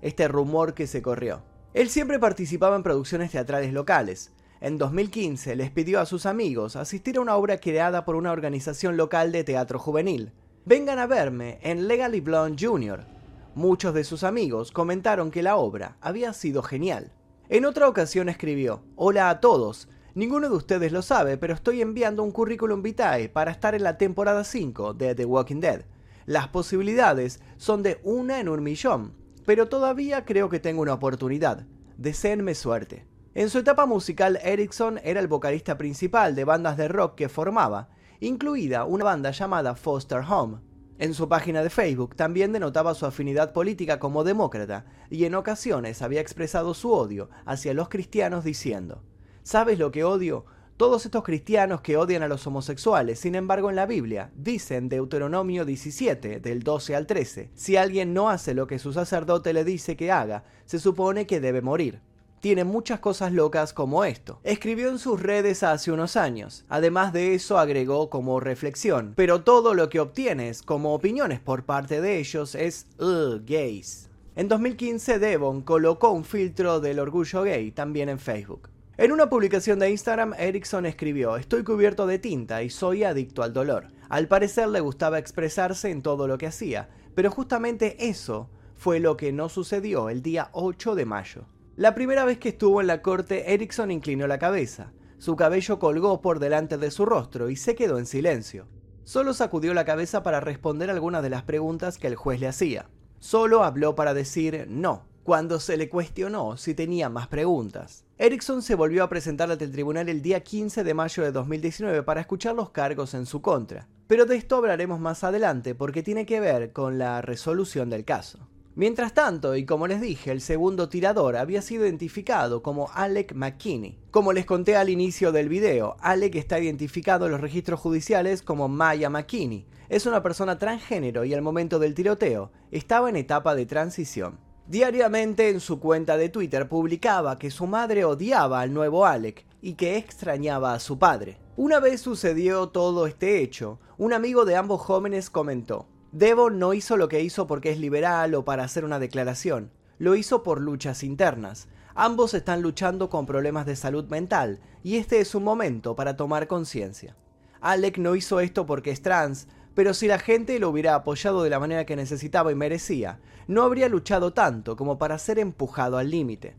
este 0.02 0.28
rumor 0.28 0.74
que 0.74 0.86
se 0.86 1.00
corrió. 1.00 1.42
Él 1.72 1.88
siempre 1.88 2.18
participaba 2.18 2.76
en 2.76 2.82
producciones 2.82 3.30
teatrales 3.30 3.72
locales. 3.72 4.32
En 4.60 4.76
2015 4.76 5.56
les 5.56 5.70
pidió 5.70 5.98
a 5.98 6.04
sus 6.04 6.26
amigos 6.26 6.76
asistir 6.76 7.16
a 7.16 7.22
una 7.22 7.36
obra 7.36 7.56
creada 7.56 8.04
por 8.04 8.16
una 8.16 8.32
organización 8.32 8.98
local 8.98 9.32
de 9.32 9.44
teatro 9.44 9.78
juvenil. 9.78 10.32
Vengan 10.66 10.98
a 10.98 11.06
verme 11.06 11.58
en 11.62 11.88
Legally 11.88 12.20
Blonde 12.20 12.62
Jr. 12.62 13.06
Muchos 13.54 13.94
de 13.94 14.04
sus 14.04 14.24
amigos 14.24 14.72
comentaron 14.72 15.30
que 15.30 15.42
la 15.42 15.56
obra 15.56 15.96
había 16.02 16.34
sido 16.34 16.62
genial. 16.62 17.12
En 17.48 17.64
otra 17.64 17.88
ocasión 17.88 18.28
escribió, 18.28 18.82
Hola 18.94 19.30
a 19.30 19.40
todos, 19.40 19.88
ninguno 20.14 20.48
de 20.48 20.56
ustedes 20.56 20.92
lo 20.92 21.02
sabe, 21.02 21.36
pero 21.36 21.54
estoy 21.54 21.80
enviando 21.80 22.22
un 22.22 22.32
currículum 22.32 22.82
vitae 22.82 23.28
para 23.28 23.50
estar 23.50 23.74
en 23.74 23.82
la 23.82 23.98
temporada 23.98 24.44
5 24.44 24.94
de 24.94 25.14
The 25.14 25.24
Walking 25.24 25.60
Dead. 25.60 25.82
Las 26.26 26.48
posibilidades 26.48 27.40
son 27.56 27.82
de 27.82 28.00
una 28.02 28.40
en 28.40 28.48
un 28.48 28.62
millón, 28.62 29.12
pero 29.44 29.68
todavía 29.68 30.24
creo 30.24 30.48
que 30.48 30.60
tengo 30.60 30.82
una 30.82 30.94
oportunidad. 30.94 31.66
Deseenme 31.98 32.54
suerte. 32.54 33.06
En 33.34 33.50
su 33.50 33.58
etapa 33.58 33.84
musical, 33.84 34.38
Erickson 34.42 35.00
era 35.02 35.20
el 35.20 35.26
vocalista 35.26 35.76
principal 35.76 36.34
de 36.34 36.44
bandas 36.44 36.76
de 36.76 36.88
rock 36.88 37.16
que 37.16 37.28
formaba, 37.28 37.88
incluida 38.20 38.84
una 38.84 39.04
banda 39.04 39.32
llamada 39.32 39.74
Foster 39.74 40.22
Home. 40.28 40.58
En 40.98 41.12
su 41.12 41.28
página 41.28 41.62
de 41.62 41.70
Facebook 41.70 42.14
también 42.14 42.52
denotaba 42.52 42.94
su 42.94 43.04
afinidad 43.04 43.52
política 43.52 43.98
como 43.98 44.22
demócrata 44.22 44.86
y 45.10 45.24
en 45.24 45.34
ocasiones 45.34 46.00
había 46.02 46.20
expresado 46.20 46.72
su 46.72 46.92
odio 46.92 47.28
hacia 47.44 47.74
los 47.74 47.88
cristianos 47.88 48.44
diciendo, 48.44 49.02
¿Sabes 49.44 49.78
lo 49.78 49.92
que 49.92 50.04
odio? 50.04 50.46
Todos 50.78 51.04
estos 51.04 51.22
cristianos 51.22 51.82
que 51.82 51.98
odian 51.98 52.22
a 52.22 52.28
los 52.28 52.46
homosexuales, 52.46 53.20
sin 53.20 53.34
embargo 53.34 53.68
en 53.68 53.76
la 53.76 53.84
Biblia, 53.84 54.32
dicen 54.34 54.88
Deuteronomio 54.88 55.66
17, 55.66 56.40
del 56.40 56.62
12 56.62 56.96
al 56.96 57.06
13, 57.06 57.50
si 57.54 57.76
alguien 57.76 58.14
no 58.14 58.30
hace 58.30 58.54
lo 58.54 58.66
que 58.66 58.78
su 58.78 58.94
sacerdote 58.94 59.52
le 59.52 59.62
dice 59.62 59.98
que 59.98 60.10
haga, 60.10 60.44
se 60.64 60.78
supone 60.78 61.26
que 61.26 61.40
debe 61.40 61.60
morir. 61.60 62.00
Tiene 62.40 62.64
muchas 62.64 63.00
cosas 63.00 63.32
locas 63.32 63.74
como 63.74 64.06
esto. 64.06 64.40
Escribió 64.44 64.88
en 64.88 64.98
sus 64.98 65.20
redes 65.20 65.62
hace 65.62 65.92
unos 65.92 66.16
años. 66.16 66.64
Además 66.70 67.12
de 67.12 67.34
eso 67.34 67.58
agregó 67.58 68.08
como 68.08 68.40
reflexión. 68.40 69.12
Pero 69.14 69.42
todo 69.42 69.74
lo 69.74 69.90
que 69.90 70.00
obtienes 70.00 70.62
como 70.62 70.94
opiniones 70.94 71.40
por 71.40 71.64
parte 71.64 72.00
de 72.00 72.18
ellos 72.18 72.54
es 72.54 72.86
gays. 72.98 74.08
En 74.36 74.48
2015 74.48 75.18
Devon 75.18 75.60
colocó 75.60 76.10
un 76.12 76.24
filtro 76.24 76.80
del 76.80 76.98
orgullo 76.98 77.42
gay 77.42 77.70
también 77.72 78.08
en 78.08 78.18
Facebook. 78.18 78.73
En 78.96 79.10
una 79.10 79.28
publicación 79.28 79.80
de 79.80 79.90
Instagram, 79.90 80.34
Erickson 80.38 80.86
escribió, 80.86 81.36
estoy 81.36 81.64
cubierto 81.64 82.06
de 82.06 82.20
tinta 82.20 82.62
y 82.62 82.70
soy 82.70 83.02
adicto 83.02 83.42
al 83.42 83.52
dolor. 83.52 83.88
Al 84.08 84.28
parecer 84.28 84.68
le 84.68 84.78
gustaba 84.78 85.18
expresarse 85.18 85.90
en 85.90 86.00
todo 86.00 86.28
lo 86.28 86.38
que 86.38 86.46
hacía, 86.46 86.88
pero 87.16 87.32
justamente 87.32 88.08
eso 88.08 88.50
fue 88.76 89.00
lo 89.00 89.16
que 89.16 89.32
no 89.32 89.48
sucedió 89.48 90.10
el 90.10 90.22
día 90.22 90.48
8 90.52 90.94
de 90.94 91.06
mayo. 91.06 91.46
La 91.74 91.96
primera 91.96 92.24
vez 92.24 92.38
que 92.38 92.50
estuvo 92.50 92.80
en 92.80 92.86
la 92.86 93.02
corte, 93.02 93.52
Erickson 93.52 93.90
inclinó 93.90 94.28
la 94.28 94.38
cabeza. 94.38 94.92
Su 95.18 95.34
cabello 95.34 95.80
colgó 95.80 96.20
por 96.20 96.38
delante 96.38 96.78
de 96.78 96.92
su 96.92 97.04
rostro 97.04 97.50
y 97.50 97.56
se 97.56 97.74
quedó 97.74 97.98
en 97.98 98.06
silencio. 98.06 98.68
Solo 99.02 99.34
sacudió 99.34 99.74
la 99.74 99.84
cabeza 99.84 100.22
para 100.22 100.38
responder 100.38 100.88
algunas 100.88 101.24
de 101.24 101.30
las 101.30 101.42
preguntas 101.42 101.98
que 101.98 102.06
el 102.06 102.14
juez 102.14 102.38
le 102.38 102.46
hacía. 102.46 102.88
Solo 103.18 103.64
habló 103.64 103.96
para 103.96 104.14
decir 104.14 104.66
no, 104.68 105.08
cuando 105.24 105.58
se 105.58 105.78
le 105.78 105.88
cuestionó 105.88 106.58
si 106.58 106.74
tenía 106.74 107.08
más 107.08 107.28
preguntas. 107.28 108.04
Erickson 108.18 108.60
se 108.62 108.74
volvió 108.74 109.02
a 109.02 109.08
presentar 109.08 109.50
ante 109.50 109.64
el 109.64 109.72
tribunal 109.72 110.08
el 110.10 110.20
día 110.20 110.44
15 110.44 110.84
de 110.84 110.94
mayo 110.94 111.24
de 111.24 111.32
2019 111.32 112.02
para 112.02 112.20
escuchar 112.20 112.54
los 112.54 112.70
cargos 112.70 113.14
en 113.14 113.24
su 113.24 113.40
contra. 113.40 113.88
Pero 114.06 114.26
de 114.26 114.36
esto 114.36 114.56
hablaremos 114.56 115.00
más 115.00 115.24
adelante 115.24 115.74
porque 115.74 116.02
tiene 116.02 116.26
que 116.26 116.40
ver 116.40 116.72
con 116.72 116.98
la 116.98 117.22
resolución 117.22 117.88
del 117.88 118.04
caso. 118.04 118.38
Mientras 118.76 119.14
tanto, 119.14 119.56
y 119.56 119.64
como 119.64 119.86
les 119.86 120.00
dije, 120.00 120.30
el 120.30 120.40
segundo 120.40 120.88
tirador 120.88 121.36
había 121.36 121.62
sido 121.62 121.84
identificado 121.84 122.62
como 122.62 122.90
Alec 122.92 123.32
McKinney. 123.32 124.00
Como 124.10 124.32
les 124.32 124.44
conté 124.44 124.76
al 124.76 124.90
inicio 124.90 125.32
del 125.32 125.48
video, 125.48 125.96
Alec 126.00 126.34
está 126.34 126.58
identificado 126.58 127.26
en 127.26 127.32
los 127.32 127.40
registros 127.40 127.80
judiciales 127.80 128.42
como 128.42 128.68
Maya 128.68 129.08
McKinney. 129.08 129.64
Es 129.88 130.06
una 130.06 130.22
persona 130.22 130.58
transgénero 130.58 131.24
y 131.24 131.32
al 131.32 131.40
momento 131.40 131.78
del 131.78 131.94
tiroteo 131.94 132.50
estaba 132.72 133.08
en 133.08 133.16
etapa 133.16 133.54
de 133.54 133.64
transición. 133.64 134.43
Diariamente 134.66 135.50
en 135.50 135.60
su 135.60 135.78
cuenta 135.78 136.16
de 136.16 136.30
Twitter 136.30 136.68
publicaba 136.68 137.38
que 137.38 137.50
su 137.50 137.66
madre 137.66 138.06
odiaba 138.06 138.62
al 138.62 138.72
nuevo 138.72 139.04
Alec 139.04 139.44
y 139.60 139.74
que 139.74 139.98
extrañaba 139.98 140.72
a 140.72 140.80
su 140.80 140.98
padre. 140.98 141.38
Una 141.56 141.80
vez 141.80 142.00
sucedió 142.00 142.70
todo 142.70 143.06
este 143.06 143.42
hecho, 143.42 143.78
un 143.98 144.14
amigo 144.14 144.46
de 144.46 144.56
ambos 144.56 144.80
jóvenes 144.80 145.28
comentó, 145.28 145.86
Devon 146.12 146.58
no 146.58 146.72
hizo 146.72 146.96
lo 146.96 147.08
que 147.08 147.20
hizo 147.20 147.46
porque 147.46 147.72
es 147.72 147.78
liberal 147.78 148.34
o 148.34 148.44
para 148.44 148.64
hacer 148.64 148.86
una 148.86 148.98
declaración, 148.98 149.70
lo 149.98 150.16
hizo 150.16 150.42
por 150.42 150.60
luchas 150.60 151.02
internas. 151.02 151.68
Ambos 151.94 152.34
están 152.34 152.62
luchando 152.62 153.10
con 153.10 153.26
problemas 153.26 153.66
de 153.66 153.76
salud 153.76 154.06
mental 154.08 154.60
y 154.82 154.96
este 154.96 155.20
es 155.20 155.34
un 155.34 155.44
momento 155.44 155.94
para 155.94 156.16
tomar 156.16 156.46
conciencia. 156.46 157.16
Alec 157.60 157.98
no 157.98 158.16
hizo 158.16 158.40
esto 158.40 158.64
porque 158.64 158.90
es 158.90 159.02
trans, 159.02 159.46
pero 159.74 159.94
si 159.94 160.06
la 160.06 160.18
gente 160.18 160.58
lo 160.58 160.70
hubiera 160.70 160.94
apoyado 160.94 161.42
de 161.42 161.50
la 161.50 161.60
manera 161.60 161.84
que 161.84 161.96
necesitaba 161.96 162.52
y 162.52 162.54
merecía, 162.54 163.20
no 163.46 163.62
habría 163.62 163.88
luchado 163.88 164.32
tanto 164.32 164.76
como 164.76 164.98
para 164.98 165.18
ser 165.18 165.38
empujado 165.38 165.98
al 165.98 166.10
límite. 166.10 166.56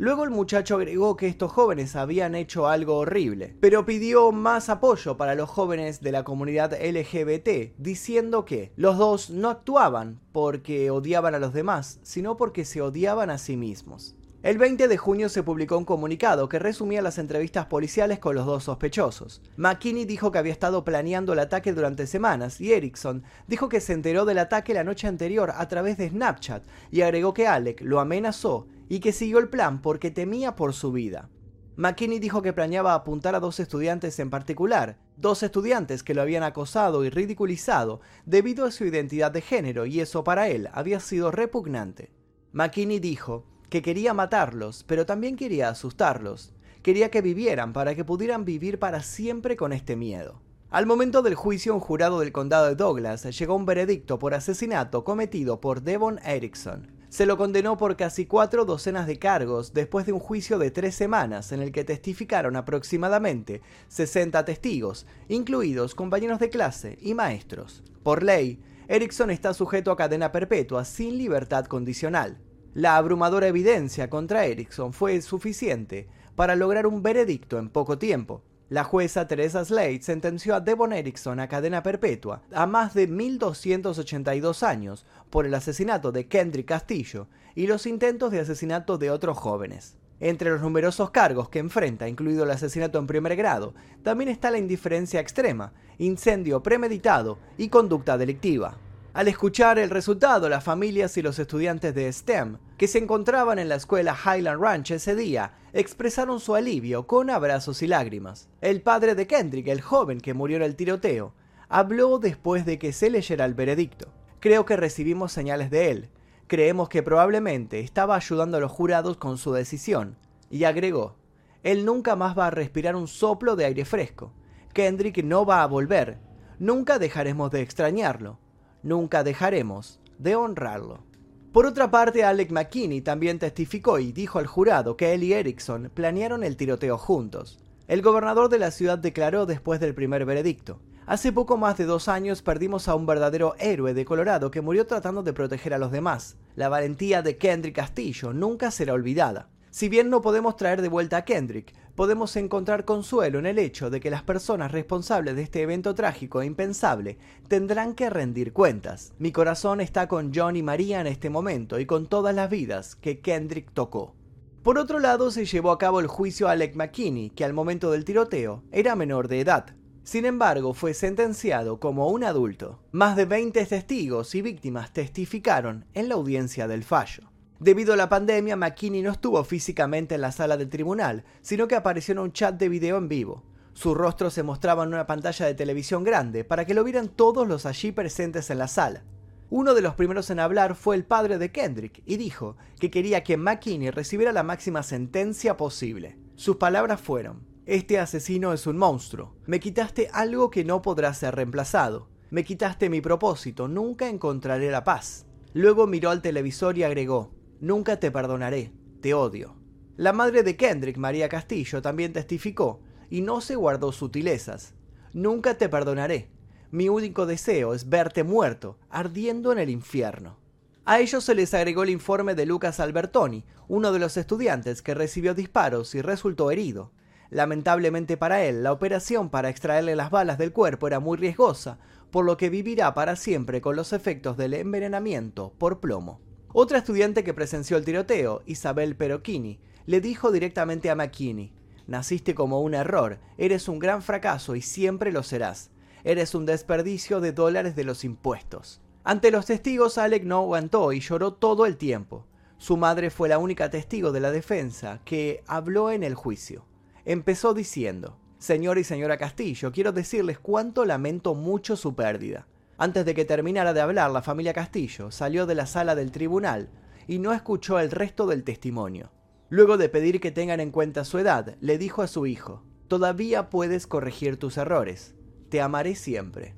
Luego 0.00 0.24
el 0.24 0.30
muchacho 0.30 0.76
agregó 0.76 1.14
que 1.18 1.26
estos 1.26 1.52
jóvenes 1.52 1.94
habían 1.94 2.34
hecho 2.34 2.68
algo 2.68 2.96
horrible, 2.96 3.54
pero 3.60 3.84
pidió 3.84 4.32
más 4.32 4.70
apoyo 4.70 5.18
para 5.18 5.34
los 5.34 5.50
jóvenes 5.50 6.00
de 6.00 6.10
la 6.10 6.24
comunidad 6.24 6.72
LGBT, 6.72 7.76
diciendo 7.76 8.46
que 8.46 8.72
los 8.76 8.96
dos 8.96 9.28
no 9.28 9.50
actuaban 9.50 10.18
porque 10.32 10.90
odiaban 10.90 11.34
a 11.34 11.38
los 11.38 11.52
demás, 11.52 12.00
sino 12.02 12.38
porque 12.38 12.64
se 12.64 12.80
odiaban 12.80 13.28
a 13.28 13.36
sí 13.36 13.58
mismos. 13.58 14.16
El 14.42 14.56
20 14.56 14.88
de 14.88 14.96
junio 14.96 15.28
se 15.28 15.42
publicó 15.42 15.76
un 15.76 15.84
comunicado 15.84 16.48
que 16.48 16.58
resumía 16.58 17.02
las 17.02 17.18
entrevistas 17.18 17.66
policiales 17.66 18.18
con 18.18 18.34
los 18.34 18.46
dos 18.46 18.64
sospechosos. 18.64 19.42
McKinney 19.58 20.06
dijo 20.06 20.32
que 20.32 20.38
había 20.38 20.54
estado 20.54 20.82
planeando 20.82 21.34
el 21.34 21.40
ataque 21.40 21.74
durante 21.74 22.06
semanas 22.06 22.58
y 22.58 22.72
Erickson 22.72 23.22
dijo 23.48 23.68
que 23.68 23.82
se 23.82 23.92
enteró 23.92 24.24
del 24.24 24.38
ataque 24.38 24.72
la 24.72 24.82
noche 24.82 25.06
anterior 25.08 25.52
a 25.54 25.68
través 25.68 25.98
de 25.98 26.08
Snapchat 26.08 26.64
y 26.90 27.02
agregó 27.02 27.34
que 27.34 27.46
Alec 27.46 27.82
lo 27.82 28.00
amenazó 28.00 28.66
y 28.88 29.00
que 29.00 29.12
siguió 29.12 29.40
el 29.40 29.50
plan 29.50 29.82
porque 29.82 30.10
temía 30.10 30.56
por 30.56 30.72
su 30.72 30.90
vida. 30.90 31.28
McKinney 31.76 32.18
dijo 32.18 32.40
que 32.40 32.54
planeaba 32.54 32.94
apuntar 32.94 33.34
a 33.34 33.40
dos 33.40 33.60
estudiantes 33.60 34.18
en 34.20 34.30
particular, 34.30 34.96
dos 35.18 35.42
estudiantes 35.42 36.02
que 36.02 36.14
lo 36.14 36.22
habían 36.22 36.44
acosado 36.44 37.04
y 37.04 37.10
ridiculizado 37.10 38.00
debido 38.24 38.64
a 38.64 38.70
su 38.70 38.86
identidad 38.86 39.32
de 39.32 39.42
género 39.42 39.84
y 39.84 40.00
eso 40.00 40.24
para 40.24 40.48
él 40.48 40.70
había 40.72 40.98
sido 40.98 41.30
repugnante. 41.30 42.10
McKinney 42.52 43.00
dijo 43.00 43.44
que 43.70 43.82
quería 43.82 44.12
matarlos, 44.12 44.84
pero 44.86 45.06
también 45.06 45.36
quería 45.36 45.68
asustarlos. 45.68 46.52
Quería 46.82 47.10
que 47.10 47.22
vivieran 47.22 47.72
para 47.72 47.94
que 47.94 48.04
pudieran 48.04 48.44
vivir 48.44 48.78
para 48.78 49.02
siempre 49.02 49.56
con 49.56 49.72
este 49.72 49.96
miedo. 49.96 50.42
Al 50.70 50.86
momento 50.86 51.22
del 51.22 51.34
juicio, 51.34 51.74
un 51.74 51.80
jurado 51.80 52.20
del 52.20 52.32
condado 52.32 52.66
de 52.66 52.74
Douglas 52.74 53.24
llegó 53.38 53.54
a 53.54 53.56
un 53.56 53.66
veredicto 53.66 54.18
por 54.18 54.34
asesinato 54.34 55.04
cometido 55.04 55.60
por 55.60 55.82
Devon 55.82 56.18
Erickson. 56.24 56.90
Se 57.08 57.26
lo 57.26 57.36
condenó 57.36 57.76
por 57.76 57.96
casi 57.96 58.26
cuatro 58.26 58.64
docenas 58.64 59.06
de 59.06 59.18
cargos 59.18 59.72
después 59.74 60.06
de 60.06 60.12
un 60.12 60.20
juicio 60.20 60.58
de 60.58 60.70
tres 60.70 60.94
semanas 60.94 61.50
en 61.50 61.60
el 61.60 61.72
que 61.72 61.82
testificaron 61.82 62.54
aproximadamente 62.54 63.62
60 63.88 64.44
testigos, 64.44 65.06
incluidos 65.28 65.96
compañeros 65.96 66.38
de 66.38 66.50
clase 66.50 66.98
y 67.00 67.14
maestros. 67.14 67.82
Por 68.04 68.22
ley, 68.22 68.62
Erickson 68.86 69.30
está 69.30 69.54
sujeto 69.54 69.90
a 69.90 69.96
cadena 69.96 70.30
perpetua 70.30 70.84
sin 70.84 71.18
libertad 71.18 71.66
condicional. 71.66 72.38
La 72.74 72.96
abrumadora 72.96 73.48
evidencia 73.48 74.08
contra 74.08 74.44
Erickson 74.44 74.92
fue 74.92 75.20
suficiente 75.22 76.06
para 76.36 76.54
lograr 76.54 76.86
un 76.86 77.02
veredicto 77.02 77.58
en 77.58 77.68
poco 77.68 77.98
tiempo. 77.98 78.44
La 78.68 78.84
jueza 78.84 79.26
Teresa 79.26 79.64
Slade 79.64 80.02
sentenció 80.02 80.54
a 80.54 80.60
Devon 80.60 80.92
Erickson 80.92 81.40
a 81.40 81.48
cadena 81.48 81.82
perpetua 81.82 82.42
a 82.52 82.68
más 82.68 82.94
de 82.94 83.08
1.282 83.08 84.62
años 84.62 85.04
por 85.30 85.46
el 85.46 85.54
asesinato 85.54 86.12
de 86.12 86.28
Kendrick 86.28 86.68
Castillo 86.68 87.26
y 87.56 87.66
los 87.66 87.86
intentos 87.86 88.30
de 88.30 88.38
asesinato 88.38 88.98
de 88.98 89.10
otros 89.10 89.36
jóvenes. 89.36 89.96
Entre 90.20 90.50
los 90.50 90.60
numerosos 90.60 91.10
cargos 91.10 91.48
que 91.48 91.58
enfrenta, 91.58 92.08
incluido 92.08 92.44
el 92.44 92.52
asesinato 92.52 93.00
en 93.00 93.08
primer 93.08 93.34
grado, 93.34 93.74
también 94.04 94.28
está 94.28 94.52
la 94.52 94.58
indiferencia 94.58 95.18
extrema, 95.18 95.72
incendio 95.98 96.62
premeditado 96.62 97.38
y 97.58 97.68
conducta 97.68 98.16
delictiva. 98.16 98.78
Al 99.12 99.26
escuchar 99.26 99.80
el 99.80 99.90
resultado, 99.90 100.48
las 100.48 100.62
familias 100.62 101.16
y 101.16 101.22
los 101.22 101.40
estudiantes 101.40 101.96
de 101.96 102.12
STEM 102.12 102.58
que 102.78 102.86
se 102.86 102.98
encontraban 102.98 103.58
en 103.58 103.68
la 103.68 103.74
escuela 103.74 104.16
Highland 104.16 104.62
Ranch 104.62 104.92
ese 104.92 105.16
día 105.16 105.54
expresaron 105.72 106.38
su 106.38 106.54
alivio 106.54 107.08
con 107.08 107.28
abrazos 107.28 107.82
y 107.82 107.88
lágrimas. 107.88 108.48
El 108.60 108.82
padre 108.82 109.16
de 109.16 109.26
Kendrick, 109.26 109.66
el 109.66 109.80
joven 109.80 110.20
que 110.20 110.32
murió 110.32 110.58
en 110.58 110.62
el 110.62 110.76
tiroteo, 110.76 111.34
habló 111.68 112.20
después 112.20 112.64
de 112.64 112.78
que 112.78 112.92
se 112.92 113.10
leyera 113.10 113.46
el 113.46 113.54
veredicto. 113.54 114.12
Creo 114.38 114.64
que 114.64 114.76
recibimos 114.76 115.32
señales 115.32 115.70
de 115.70 115.90
él. 115.90 116.08
Creemos 116.46 116.88
que 116.88 117.02
probablemente 117.02 117.80
estaba 117.80 118.14
ayudando 118.14 118.58
a 118.58 118.60
los 118.60 118.70
jurados 118.70 119.16
con 119.16 119.38
su 119.38 119.52
decisión. 119.52 120.16
Y 120.50 120.62
agregó, 120.62 121.16
él 121.64 121.84
nunca 121.84 122.14
más 122.14 122.38
va 122.38 122.46
a 122.46 122.50
respirar 122.52 122.94
un 122.94 123.08
soplo 123.08 123.56
de 123.56 123.64
aire 123.64 123.84
fresco. 123.84 124.32
Kendrick 124.72 125.24
no 125.24 125.44
va 125.44 125.64
a 125.64 125.66
volver. 125.66 126.18
Nunca 126.60 127.00
dejaremos 127.00 127.50
de 127.50 127.62
extrañarlo 127.62 128.38
nunca 128.82 129.24
dejaremos 129.24 130.00
de 130.18 130.36
honrarlo. 130.36 131.04
Por 131.52 131.66
otra 131.66 131.90
parte, 131.90 132.22
Alec 132.22 132.52
McKinney 132.52 133.00
también 133.00 133.38
testificó 133.38 133.98
y 133.98 134.12
dijo 134.12 134.38
al 134.38 134.46
jurado 134.46 134.96
que 134.96 135.14
él 135.14 135.24
y 135.24 135.32
Erickson 135.32 135.90
planearon 135.92 136.44
el 136.44 136.56
tiroteo 136.56 136.96
juntos. 136.96 137.58
El 137.88 138.02
gobernador 138.02 138.48
de 138.48 138.60
la 138.60 138.70
ciudad 138.70 138.98
declaró 138.98 139.46
después 139.46 139.80
del 139.80 139.94
primer 139.94 140.24
veredicto. 140.24 140.80
Hace 141.06 141.32
poco 141.32 141.56
más 141.56 141.76
de 141.76 141.86
dos 141.86 142.06
años 142.06 142.40
perdimos 142.40 142.86
a 142.86 142.94
un 142.94 143.04
verdadero 143.04 143.56
héroe 143.58 143.94
de 143.94 144.04
Colorado 144.04 144.52
que 144.52 144.60
murió 144.60 144.86
tratando 144.86 145.24
de 145.24 145.32
proteger 145.32 145.74
a 145.74 145.78
los 145.78 145.90
demás. 145.90 146.36
La 146.54 146.68
valentía 146.68 147.20
de 147.22 147.36
Kendrick 147.36 147.74
Castillo 147.74 148.32
nunca 148.32 148.70
será 148.70 148.92
olvidada. 148.92 149.48
Si 149.70 149.88
bien 149.88 150.08
no 150.08 150.20
podemos 150.20 150.54
traer 150.54 150.82
de 150.82 150.88
vuelta 150.88 151.16
a 151.16 151.24
Kendrick, 151.24 151.74
podemos 152.00 152.34
encontrar 152.36 152.86
consuelo 152.86 153.38
en 153.40 153.44
el 153.44 153.58
hecho 153.58 153.90
de 153.90 154.00
que 154.00 154.08
las 154.08 154.22
personas 154.22 154.72
responsables 154.72 155.36
de 155.36 155.42
este 155.42 155.60
evento 155.60 155.94
trágico 155.94 156.40
e 156.40 156.46
impensable 156.46 157.18
tendrán 157.46 157.94
que 157.94 158.08
rendir 158.08 158.54
cuentas. 158.54 159.12
Mi 159.18 159.32
corazón 159.32 159.82
está 159.82 160.08
con 160.08 160.32
John 160.34 160.56
y 160.56 160.62
María 160.62 161.02
en 161.02 161.06
este 161.06 161.28
momento 161.28 161.78
y 161.78 161.84
con 161.84 162.06
todas 162.06 162.34
las 162.34 162.48
vidas 162.48 162.96
que 162.96 163.20
Kendrick 163.20 163.70
tocó. 163.74 164.14
Por 164.62 164.78
otro 164.78 164.98
lado, 164.98 165.30
se 165.30 165.44
llevó 165.44 165.72
a 165.72 165.78
cabo 165.78 166.00
el 166.00 166.06
juicio 166.06 166.48
a 166.48 166.52
Alec 166.52 166.74
McKinney, 166.74 167.28
que 167.28 167.44
al 167.44 167.52
momento 167.52 167.90
del 167.90 168.06
tiroteo 168.06 168.62
era 168.72 168.96
menor 168.96 169.28
de 169.28 169.40
edad. 169.40 169.66
Sin 170.02 170.24
embargo, 170.24 170.72
fue 170.72 170.94
sentenciado 170.94 171.80
como 171.80 172.08
un 172.08 172.24
adulto. 172.24 172.80
Más 172.92 173.14
de 173.14 173.26
20 173.26 173.66
testigos 173.66 174.34
y 174.34 174.40
víctimas 174.40 174.94
testificaron 174.94 175.84
en 175.92 176.08
la 176.08 176.14
audiencia 176.14 176.66
del 176.66 176.82
fallo. 176.82 177.29
Debido 177.60 177.92
a 177.92 177.96
la 177.96 178.08
pandemia, 178.08 178.56
McKinney 178.56 179.02
no 179.02 179.12
estuvo 179.12 179.44
físicamente 179.44 180.14
en 180.14 180.22
la 180.22 180.32
sala 180.32 180.56
del 180.56 180.70
tribunal, 180.70 181.24
sino 181.42 181.68
que 181.68 181.74
apareció 181.74 182.12
en 182.12 182.20
un 182.20 182.32
chat 182.32 182.58
de 182.58 182.70
video 182.70 182.96
en 182.96 183.06
vivo. 183.06 183.44
Su 183.74 183.94
rostro 183.94 184.30
se 184.30 184.42
mostraba 184.42 184.84
en 184.84 184.94
una 184.94 185.06
pantalla 185.06 185.44
de 185.44 185.52
televisión 185.52 186.02
grande 186.02 186.42
para 186.42 186.64
que 186.64 186.72
lo 186.72 186.84
vieran 186.84 187.08
todos 187.08 187.46
los 187.46 187.66
allí 187.66 187.92
presentes 187.92 188.48
en 188.48 188.56
la 188.56 188.66
sala. 188.66 189.04
Uno 189.50 189.74
de 189.74 189.82
los 189.82 189.94
primeros 189.94 190.30
en 190.30 190.40
hablar 190.40 190.74
fue 190.74 190.96
el 190.96 191.04
padre 191.04 191.36
de 191.36 191.52
Kendrick 191.52 192.02
y 192.06 192.16
dijo 192.16 192.56
que 192.78 192.90
quería 192.90 193.22
que 193.22 193.36
McKinney 193.36 193.90
recibiera 193.90 194.32
la 194.32 194.42
máxima 194.42 194.82
sentencia 194.82 195.58
posible. 195.58 196.16
Sus 196.36 196.56
palabras 196.56 196.98
fueron, 197.02 197.46
este 197.66 197.98
asesino 197.98 198.54
es 198.54 198.66
un 198.66 198.78
monstruo. 198.78 199.34
Me 199.44 199.60
quitaste 199.60 200.08
algo 200.14 200.48
que 200.48 200.64
no 200.64 200.80
podrá 200.80 201.12
ser 201.12 201.34
reemplazado. 201.34 202.08
Me 202.30 202.42
quitaste 202.42 202.88
mi 202.88 203.02
propósito, 203.02 203.68
nunca 203.68 204.08
encontraré 204.08 204.70
la 204.70 204.82
paz. 204.82 205.26
Luego 205.52 205.86
miró 205.86 206.08
al 206.08 206.22
televisor 206.22 206.78
y 206.78 206.84
agregó, 206.84 207.32
Nunca 207.60 208.00
te 208.00 208.10
perdonaré, 208.10 208.72
te 209.02 209.12
odio. 209.12 209.54
La 209.98 210.14
madre 210.14 210.42
de 210.42 210.56
Kendrick, 210.56 210.96
María 210.96 211.28
Castillo, 211.28 211.82
también 211.82 212.14
testificó 212.14 212.80
y 213.10 213.20
no 213.20 213.42
se 213.42 213.54
guardó 213.54 213.92
sutilezas. 213.92 214.72
Nunca 215.12 215.58
te 215.58 215.68
perdonaré. 215.68 216.30
Mi 216.70 216.88
único 216.88 217.26
deseo 217.26 217.74
es 217.74 217.90
verte 217.90 218.24
muerto, 218.24 218.78
ardiendo 218.88 219.52
en 219.52 219.58
el 219.58 219.68
infierno. 219.68 220.38
A 220.86 221.00
ellos 221.00 221.22
se 221.22 221.34
les 221.34 221.52
agregó 221.52 221.82
el 221.82 221.90
informe 221.90 222.34
de 222.34 222.46
Lucas 222.46 222.80
Albertoni, 222.80 223.44
uno 223.68 223.92
de 223.92 223.98
los 223.98 224.16
estudiantes 224.16 224.80
que 224.80 224.94
recibió 224.94 225.34
disparos 225.34 225.94
y 225.94 226.00
resultó 226.00 226.50
herido. 226.50 226.92
Lamentablemente 227.28 228.16
para 228.16 228.42
él, 228.42 228.62
la 228.62 228.72
operación 228.72 229.28
para 229.28 229.50
extraerle 229.50 229.96
las 229.96 230.10
balas 230.10 230.38
del 230.38 230.54
cuerpo 230.54 230.86
era 230.86 230.98
muy 230.98 231.18
riesgosa, 231.18 231.78
por 232.10 232.24
lo 232.24 232.38
que 232.38 232.48
vivirá 232.48 232.94
para 232.94 233.16
siempre 233.16 233.60
con 233.60 233.76
los 233.76 233.92
efectos 233.92 234.38
del 234.38 234.54
envenenamiento 234.54 235.52
por 235.58 235.80
plomo. 235.80 236.29
Otra 236.52 236.78
estudiante 236.78 237.22
que 237.22 237.32
presenció 237.32 237.76
el 237.76 237.84
tiroteo, 237.84 238.42
Isabel 238.44 238.96
Perocchini, 238.96 239.60
le 239.86 240.00
dijo 240.00 240.32
directamente 240.32 240.90
a 240.90 240.96
McKinney, 240.96 241.52
naciste 241.86 242.34
como 242.34 242.60
un 242.60 242.74
error, 242.74 243.20
eres 243.38 243.68
un 243.68 243.78
gran 243.78 244.02
fracaso 244.02 244.56
y 244.56 244.62
siempre 244.62 245.12
lo 245.12 245.22
serás. 245.22 245.70
Eres 246.02 246.34
un 246.34 246.46
desperdicio 246.46 247.20
de 247.20 247.32
dólares 247.32 247.76
de 247.76 247.84
los 247.84 248.04
impuestos. 248.04 248.80
Ante 249.04 249.30
los 249.30 249.46
testigos, 249.46 249.96
Alec 249.96 250.24
no 250.24 250.38
aguantó 250.38 250.92
y 250.92 251.00
lloró 251.00 251.34
todo 251.34 251.66
el 251.66 251.76
tiempo. 251.76 252.26
Su 252.58 252.76
madre 252.76 253.10
fue 253.10 253.28
la 253.28 253.38
única 253.38 253.70
testigo 253.70 254.10
de 254.10 254.20
la 254.20 254.32
defensa 254.32 255.00
que 255.04 255.44
habló 255.46 255.90
en 255.90 256.02
el 256.02 256.14
juicio. 256.14 256.64
Empezó 257.04 257.54
diciendo, 257.54 258.18
Señor 258.38 258.78
y 258.78 258.84
señora 258.84 259.18
Castillo, 259.18 259.70
quiero 259.70 259.92
decirles 259.92 260.38
cuánto 260.38 260.84
lamento 260.84 261.34
mucho 261.34 261.76
su 261.76 261.94
pérdida. 261.94 262.46
Antes 262.80 263.04
de 263.04 263.12
que 263.12 263.26
terminara 263.26 263.74
de 263.74 263.82
hablar, 263.82 264.10
la 264.10 264.22
familia 264.22 264.54
Castillo 264.54 265.10
salió 265.10 265.44
de 265.44 265.54
la 265.54 265.66
sala 265.66 265.94
del 265.94 266.10
tribunal 266.10 266.70
y 267.06 267.18
no 267.18 267.34
escuchó 267.34 267.78
el 267.78 267.90
resto 267.90 268.26
del 268.26 268.42
testimonio. 268.42 269.12
Luego 269.50 269.76
de 269.76 269.90
pedir 269.90 270.18
que 270.18 270.30
tengan 270.30 270.60
en 270.60 270.70
cuenta 270.70 271.04
su 271.04 271.18
edad, 271.18 271.56
le 271.60 271.76
dijo 271.76 272.00
a 272.00 272.06
su 272.06 272.26
hijo, 272.26 272.64
Todavía 272.88 273.50
puedes 273.50 273.86
corregir 273.86 274.38
tus 274.38 274.56
errores. 274.56 275.14
Te 275.50 275.60
amaré 275.60 275.94
siempre. 275.94 276.54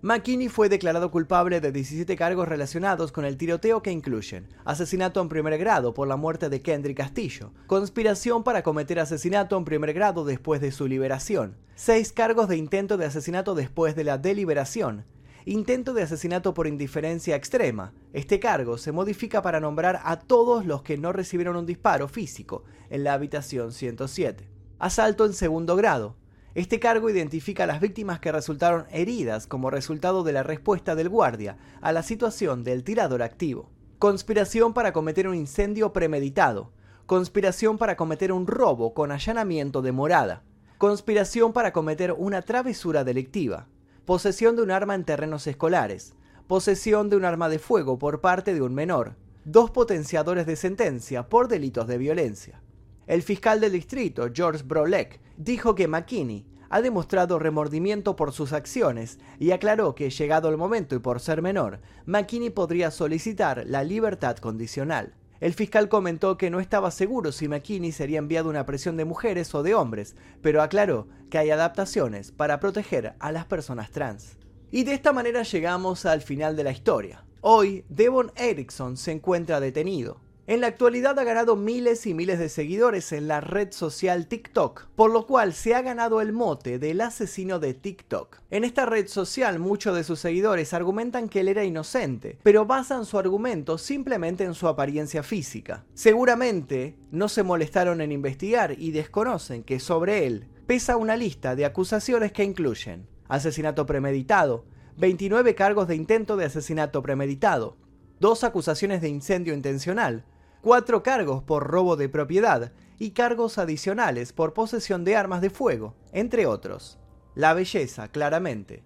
McKinney 0.00 0.48
fue 0.48 0.70
declarado 0.70 1.10
culpable 1.10 1.60
de 1.60 1.72
17 1.72 2.16
cargos 2.16 2.48
relacionados 2.48 3.12
con 3.12 3.26
el 3.26 3.36
tiroteo 3.36 3.82
que 3.82 3.92
incluyen 3.92 4.48
asesinato 4.64 5.20
en 5.20 5.28
primer 5.28 5.58
grado 5.58 5.92
por 5.92 6.08
la 6.08 6.16
muerte 6.16 6.48
de 6.48 6.62
Kendrick 6.62 6.96
Castillo, 6.96 7.52
conspiración 7.66 8.44
para 8.44 8.62
cometer 8.62 8.98
asesinato 8.98 9.58
en 9.58 9.66
primer 9.66 9.92
grado 9.92 10.24
después 10.24 10.62
de 10.62 10.72
su 10.72 10.86
liberación, 10.86 11.58
6 11.74 12.12
cargos 12.12 12.48
de 12.48 12.56
intento 12.56 12.96
de 12.96 13.04
asesinato 13.04 13.54
después 13.54 13.94
de 13.94 14.04
la 14.04 14.16
deliberación, 14.16 15.04
intento 15.46 15.94
de 15.94 16.02
asesinato 16.02 16.54
por 16.54 16.66
indiferencia 16.66 17.36
extrema. 17.36 17.92
Este 18.12 18.40
cargo 18.40 18.78
se 18.78 18.90
modifica 18.90 19.42
para 19.42 19.60
nombrar 19.60 20.00
a 20.04 20.18
todos 20.18 20.66
los 20.66 20.82
que 20.82 20.98
no 20.98 21.12
recibieron 21.12 21.56
un 21.56 21.66
disparo 21.66 22.08
físico 22.08 22.64
en 22.90 23.04
la 23.04 23.12
habitación 23.12 23.72
107. 23.72 24.48
Asalto 24.80 25.24
en 25.24 25.32
segundo 25.32 25.76
grado. 25.76 26.16
Este 26.56 26.80
cargo 26.80 27.08
identifica 27.10 27.62
a 27.62 27.66
las 27.68 27.80
víctimas 27.80 28.18
que 28.18 28.32
resultaron 28.32 28.86
heridas 28.90 29.46
como 29.46 29.70
resultado 29.70 30.24
de 30.24 30.32
la 30.32 30.42
respuesta 30.42 30.96
del 30.96 31.08
guardia 31.08 31.58
a 31.80 31.92
la 31.92 32.02
situación 32.02 32.64
del 32.64 32.82
tirador 32.82 33.22
activo. 33.22 33.70
Conspiración 34.00 34.74
para 34.74 34.92
cometer 34.92 35.28
un 35.28 35.36
incendio 35.36 35.92
premeditado. 35.92 36.72
Conspiración 37.06 37.78
para 37.78 37.96
cometer 37.96 38.32
un 38.32 38.48
robo 38.48 38.94
con 38.94 39.12
allanamiento 39.12 39.80
de 39.80 39.92
morada. 39.92 40.42
Conspiración 40.76 41.52
para 41.52 41.72
cometer 41.72 42.12
una 42.12 42.42
travesura 42.42 43.04
delictiva 43.04 43.68
posesión 44.06 44.54
de 44.54 44.62
un 44.62 44.70
arma 44.70 44.94
en 44.94 45.04
terrenos 45.04 45.48
escolares, 45.48 46.14
posesión 46.46 47.10
de 47.10 47.16
un 47.16 47.24
arma 47.24 47.48
de 47.48 47.58
fuego 47.58 47.98
por 47.98 48.20
parte 48.20 48.54
de 48.54 48.62
un 48.62 48.72
menor, 48.72 49.16
dos 49.44 49.72
potenciadores 49.72 50.46
de 50.46 50.54
sentencia 50.54 51.28
por 51.28 51.48
delitos 51.48 51.88
de 51.88 51.98
violencia. 51.98 52.62
El 53.08 53.22
fiscal 53.22 53.60
del 53.60 53.72
distrito, 53.72 54.28
George 54.32 54.62
Brolek, 54.64 55.20
dijo 55.36 55.74
que 55.74 55.88
McKinney 55.88 56.46
ha 56.70 56.80
demostrado 56.80 57.40
remordimiento 57.40 58.14
por 58.14 58.32
sus 58.32 58.52
acciones 58.52 59.18
y 59.40 59.50
aclaró 59.50 59.96
que, 59.96 60.10
llegado 60.10 60.50
el 60.50 60.56
momento 60.56 60.94
y 60.94 61.00
por 61.00 61.18
ser 61.18 61.42
menor, 61.42 61.80
McKinney 62.06 62.50
podría 62.50 62.92
solicitar 62.92 63.64
la 63.66 63.82
libertad 63.82 64.36
condicional. 64.36 65.14
El 65.40 65.52
fiscal 65.52 65.88
comentó 65.88 66.38
que 66.38 66.50
no 66.50 66.60
estaba 66.60 66.90
seguro 66.90 67.30
si 67.30 67.48
McKinney 67.48 67.92
sería 67.92 68.18
enviado 68.18 68.48
a 68.48 68.50
una 68.50 68.66
prisión 68.66 68.96
de 68.96 69.04
mujeres 69.04 69.54
o 69.54 69.62
de 69.62 69.74
hombres, 69.74 70.16
pero 70.40 70.62
aclaró 70.62 71.08
que 71.30 71.38
hay 71.38 71.50
adaptaciones 71.50 72.32
para 72.32 72.58
proteger 72.58 73.14
a 73.18 73.32
las 73.32 73.44
personas 73.44 73.90
trans. 73.90 74.38
Y 74.70 74.84
de 74.84 74.94
esta 74.94 75.12
manera 75.12 75.42
llegamos 75.42 76.06
al 76.06 76.22
final 76.22 76.56
de 76.56 76.64
la 76.64 76.72
historia. 76.72 77.24
Hoy, 77.40 77.84
Devon 77.88 78.32
Erickson 78.34 78.96
se 78.96 79.12
encuentra 79.12 79.60
detenido. 79.60 80.20
En 80.48 80.60
la 80.60 80.68
actualidad 80.68 81.18
ha 81.18 81.24
ganado 81.24 81.56
miles 81.56 82.06
y 82.06 82.14
miles 82.14 82.38
de 82.38 82.48
seguidores 82.48 83.10
en 83.10 83.26
la 83.26 83.40
red 83.40 83.72
social 83.72 84.28
TikTok, 84.28 84.86
por 84.94 85.10
lo 85.10 85.26
cual 85.26 85.52
se 85.52 85.74
ha 85.74 85.82
ganado 85.82 86.20
el 86.20 86.32
mote 86.32 86.78
del 86.78 87.00
asesino 87.00 87.58
de 87.58 87.74
TikTok. 87.74 88.36
En 88.52 88.62
esta 88.62 88.86
red 88.86 89.08
social 89.08 89.58
muchos 89.58 89.96
de 89.96 90.04
sus 90.04 90.20
seguidores 90.20 90.72
argumentan 90.72 91.28
que 91.28 91.40
él 91.40 91.48
era 91.48 91.64
inocente, 91.64 92.38
pero 92.44 92.64
basan 92.64 93.06
su 93.06 93.18
argumento 93.18 93.76
simplemente 93.76 94.44
en 94.44 94.54
su 94.54 94.68
apariencia 94.68 95.24
física. 95.24 95.84
Seguramente 95.94 96.96
no 97.10 97.28
se 97.28 97.42
molestaron 97.42 98.00
en 98.00 98.12
investigar 98.12 98.76
y 98.78 98.92
desconocen 98.92 99.64
que 99.64 99.80
sobre 99.80 100.28
él 100.28 100.46
pesa 100.68 100.96
una 100.96 101.16
lista 101.16 101.56
de 101.56 101.64
acusaciones 101.64 102.30
que 102.30 102.44
incluyen 102.44 103.08
asesinato 103.26 103.84
premeditado, 103.84 104.64
29 104.96 105.56
cargos 105.56 105.88
de 105.88 105.96
intento 105.96 106.36
de 106.36 106.44
asesinato 106.44 107.02
premeditado, 107.02 107.76
dos 108.20 108.44
acusaciones 108.44 109.00
de 109.00 109.08
incendio 109.08 109.52
intencional, 109.52 110.24
cuatro 110.66 111.04
cargos 111.04 111.44
por 111.44 111.68
robo 111.68 111.94
de 111.94 112.08
propiedad 112.08 112.72
y 112.98 113.12
cargos 113.12 113.56
adicionales 113.56 114.32
por 114.32 114.52
posesión 114.52 115.04
de 115.04 115.14
armas 115.14 115.40
de 115.40 115.48
fuego, 115.48 115.94
entre 116.10 116.44
otros. 116.46 116.98
La 117.36 117.54
belleza, 117.54 118.08
claramente, 118.08 118.82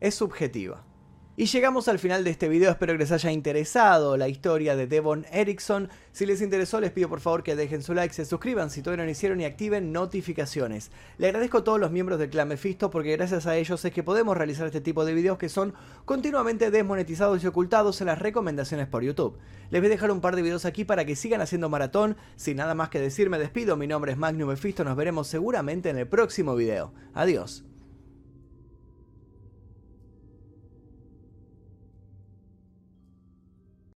es 0.00 0.16
subjetiva. 0.16 0.84
Y 1.42 1.46
llegamos 1.46 1.88
al 1.88 1.98
final 1.98 2.22
de 2.22 2.30
este 2.30 2.48
video, 2.48 2.70
espero 2.70 2.92
que 2.92 3.00
les 3.00 3.10
haya 3.10 3.32
interesado 3.32 4.16
la 4.16 4.28
historia 4.28 4.76
de 4.76 4.86
Devon 4.86 5.26
Erickson. 5.32 5.88
Si 6.12 6.24
les 6.24 6.40
interesó 6.40 6.80
les 6.80 6.92
pido 6.92 7.08
por 7.08 7.18
favor 7.18 7.42
que 7.42 7.56
dejen 7.56 7.82
su 7.82 7.94
like, 7.94 8.14
se 8.14 8.24
suscriban 8.24 8.70
si 8.70 8.80
todavía 8.80 9.02
no 9.02 9.06
lo 9.06 9.10
hicieron 9.10 9.40
y 9.40 9.44
activen 9.44 9.90
notificaciones. 9.90 10.92
Le 11.18 11.26
agradezco 11.26 11.58
a 11.58 11.64
todos 11.64 11.80
los 11.80 11.90
miembros 11.90 12.20
del 12.20 12.30
clan 12.30 12.46
Mephisto 12.46 12.90
porque 12.90 13.16
gracias 13.16 13.48
a 13.48 13.56
ellos 13.56 13.84
es 13.84 13.90
que 13.92 14.04
podemos 14.04 14.36
realizar 14.36 14.68
este 14.68 14.80
tipo 14.80 15.04
de 15.04 15.14
videos 15.14 15.36
que 15.36 15.48
son 15.48 15.74
continuamente 16.04 16.70
desmonetizados 16.70 17.42
y 17.42 17.48
ocultados 17.48 18.00
en 18.00 18.06
las 18.06 18.20
recomendaciones 18.20 18.86
por 18.86 19.02
YouTube. 19.02 19.36
Les 19.70 19.80
voy 19.80 19.88
a 19.88 19.90
dejar 19.90 20.12
un 20.12 20.20
par 20.20 20.36
de 20.36 20.42
videos 20.42 20.64
aquí 20.64 20.84
para 20.84 21.04
que 21.04 21.16
sigan 21.16 21.40
haciendo 21.40 21.68
maratón. 21.68 22.16
Sin 22.36 22.58
nada 22.58 22.76
más 22.76 22.88
que 22.88 23.00
decir 23.00 23.30
me 23.30 23.40
despido, 23.40 23.76
mi 23.76 23.88
nombre 23.88 24.12
es 24.12 24.16
Magnum 24.16 24.50
Mephisto, 24.50 24.84
nos 24.84 24.94
veremos 24.94 25.26
seguramente 25.26 25.90
en 25.90 25.98
el 25.98 26.06
próximo 26.06 26.54
video. 26.54 26.92
Adiós. 27.14 27.64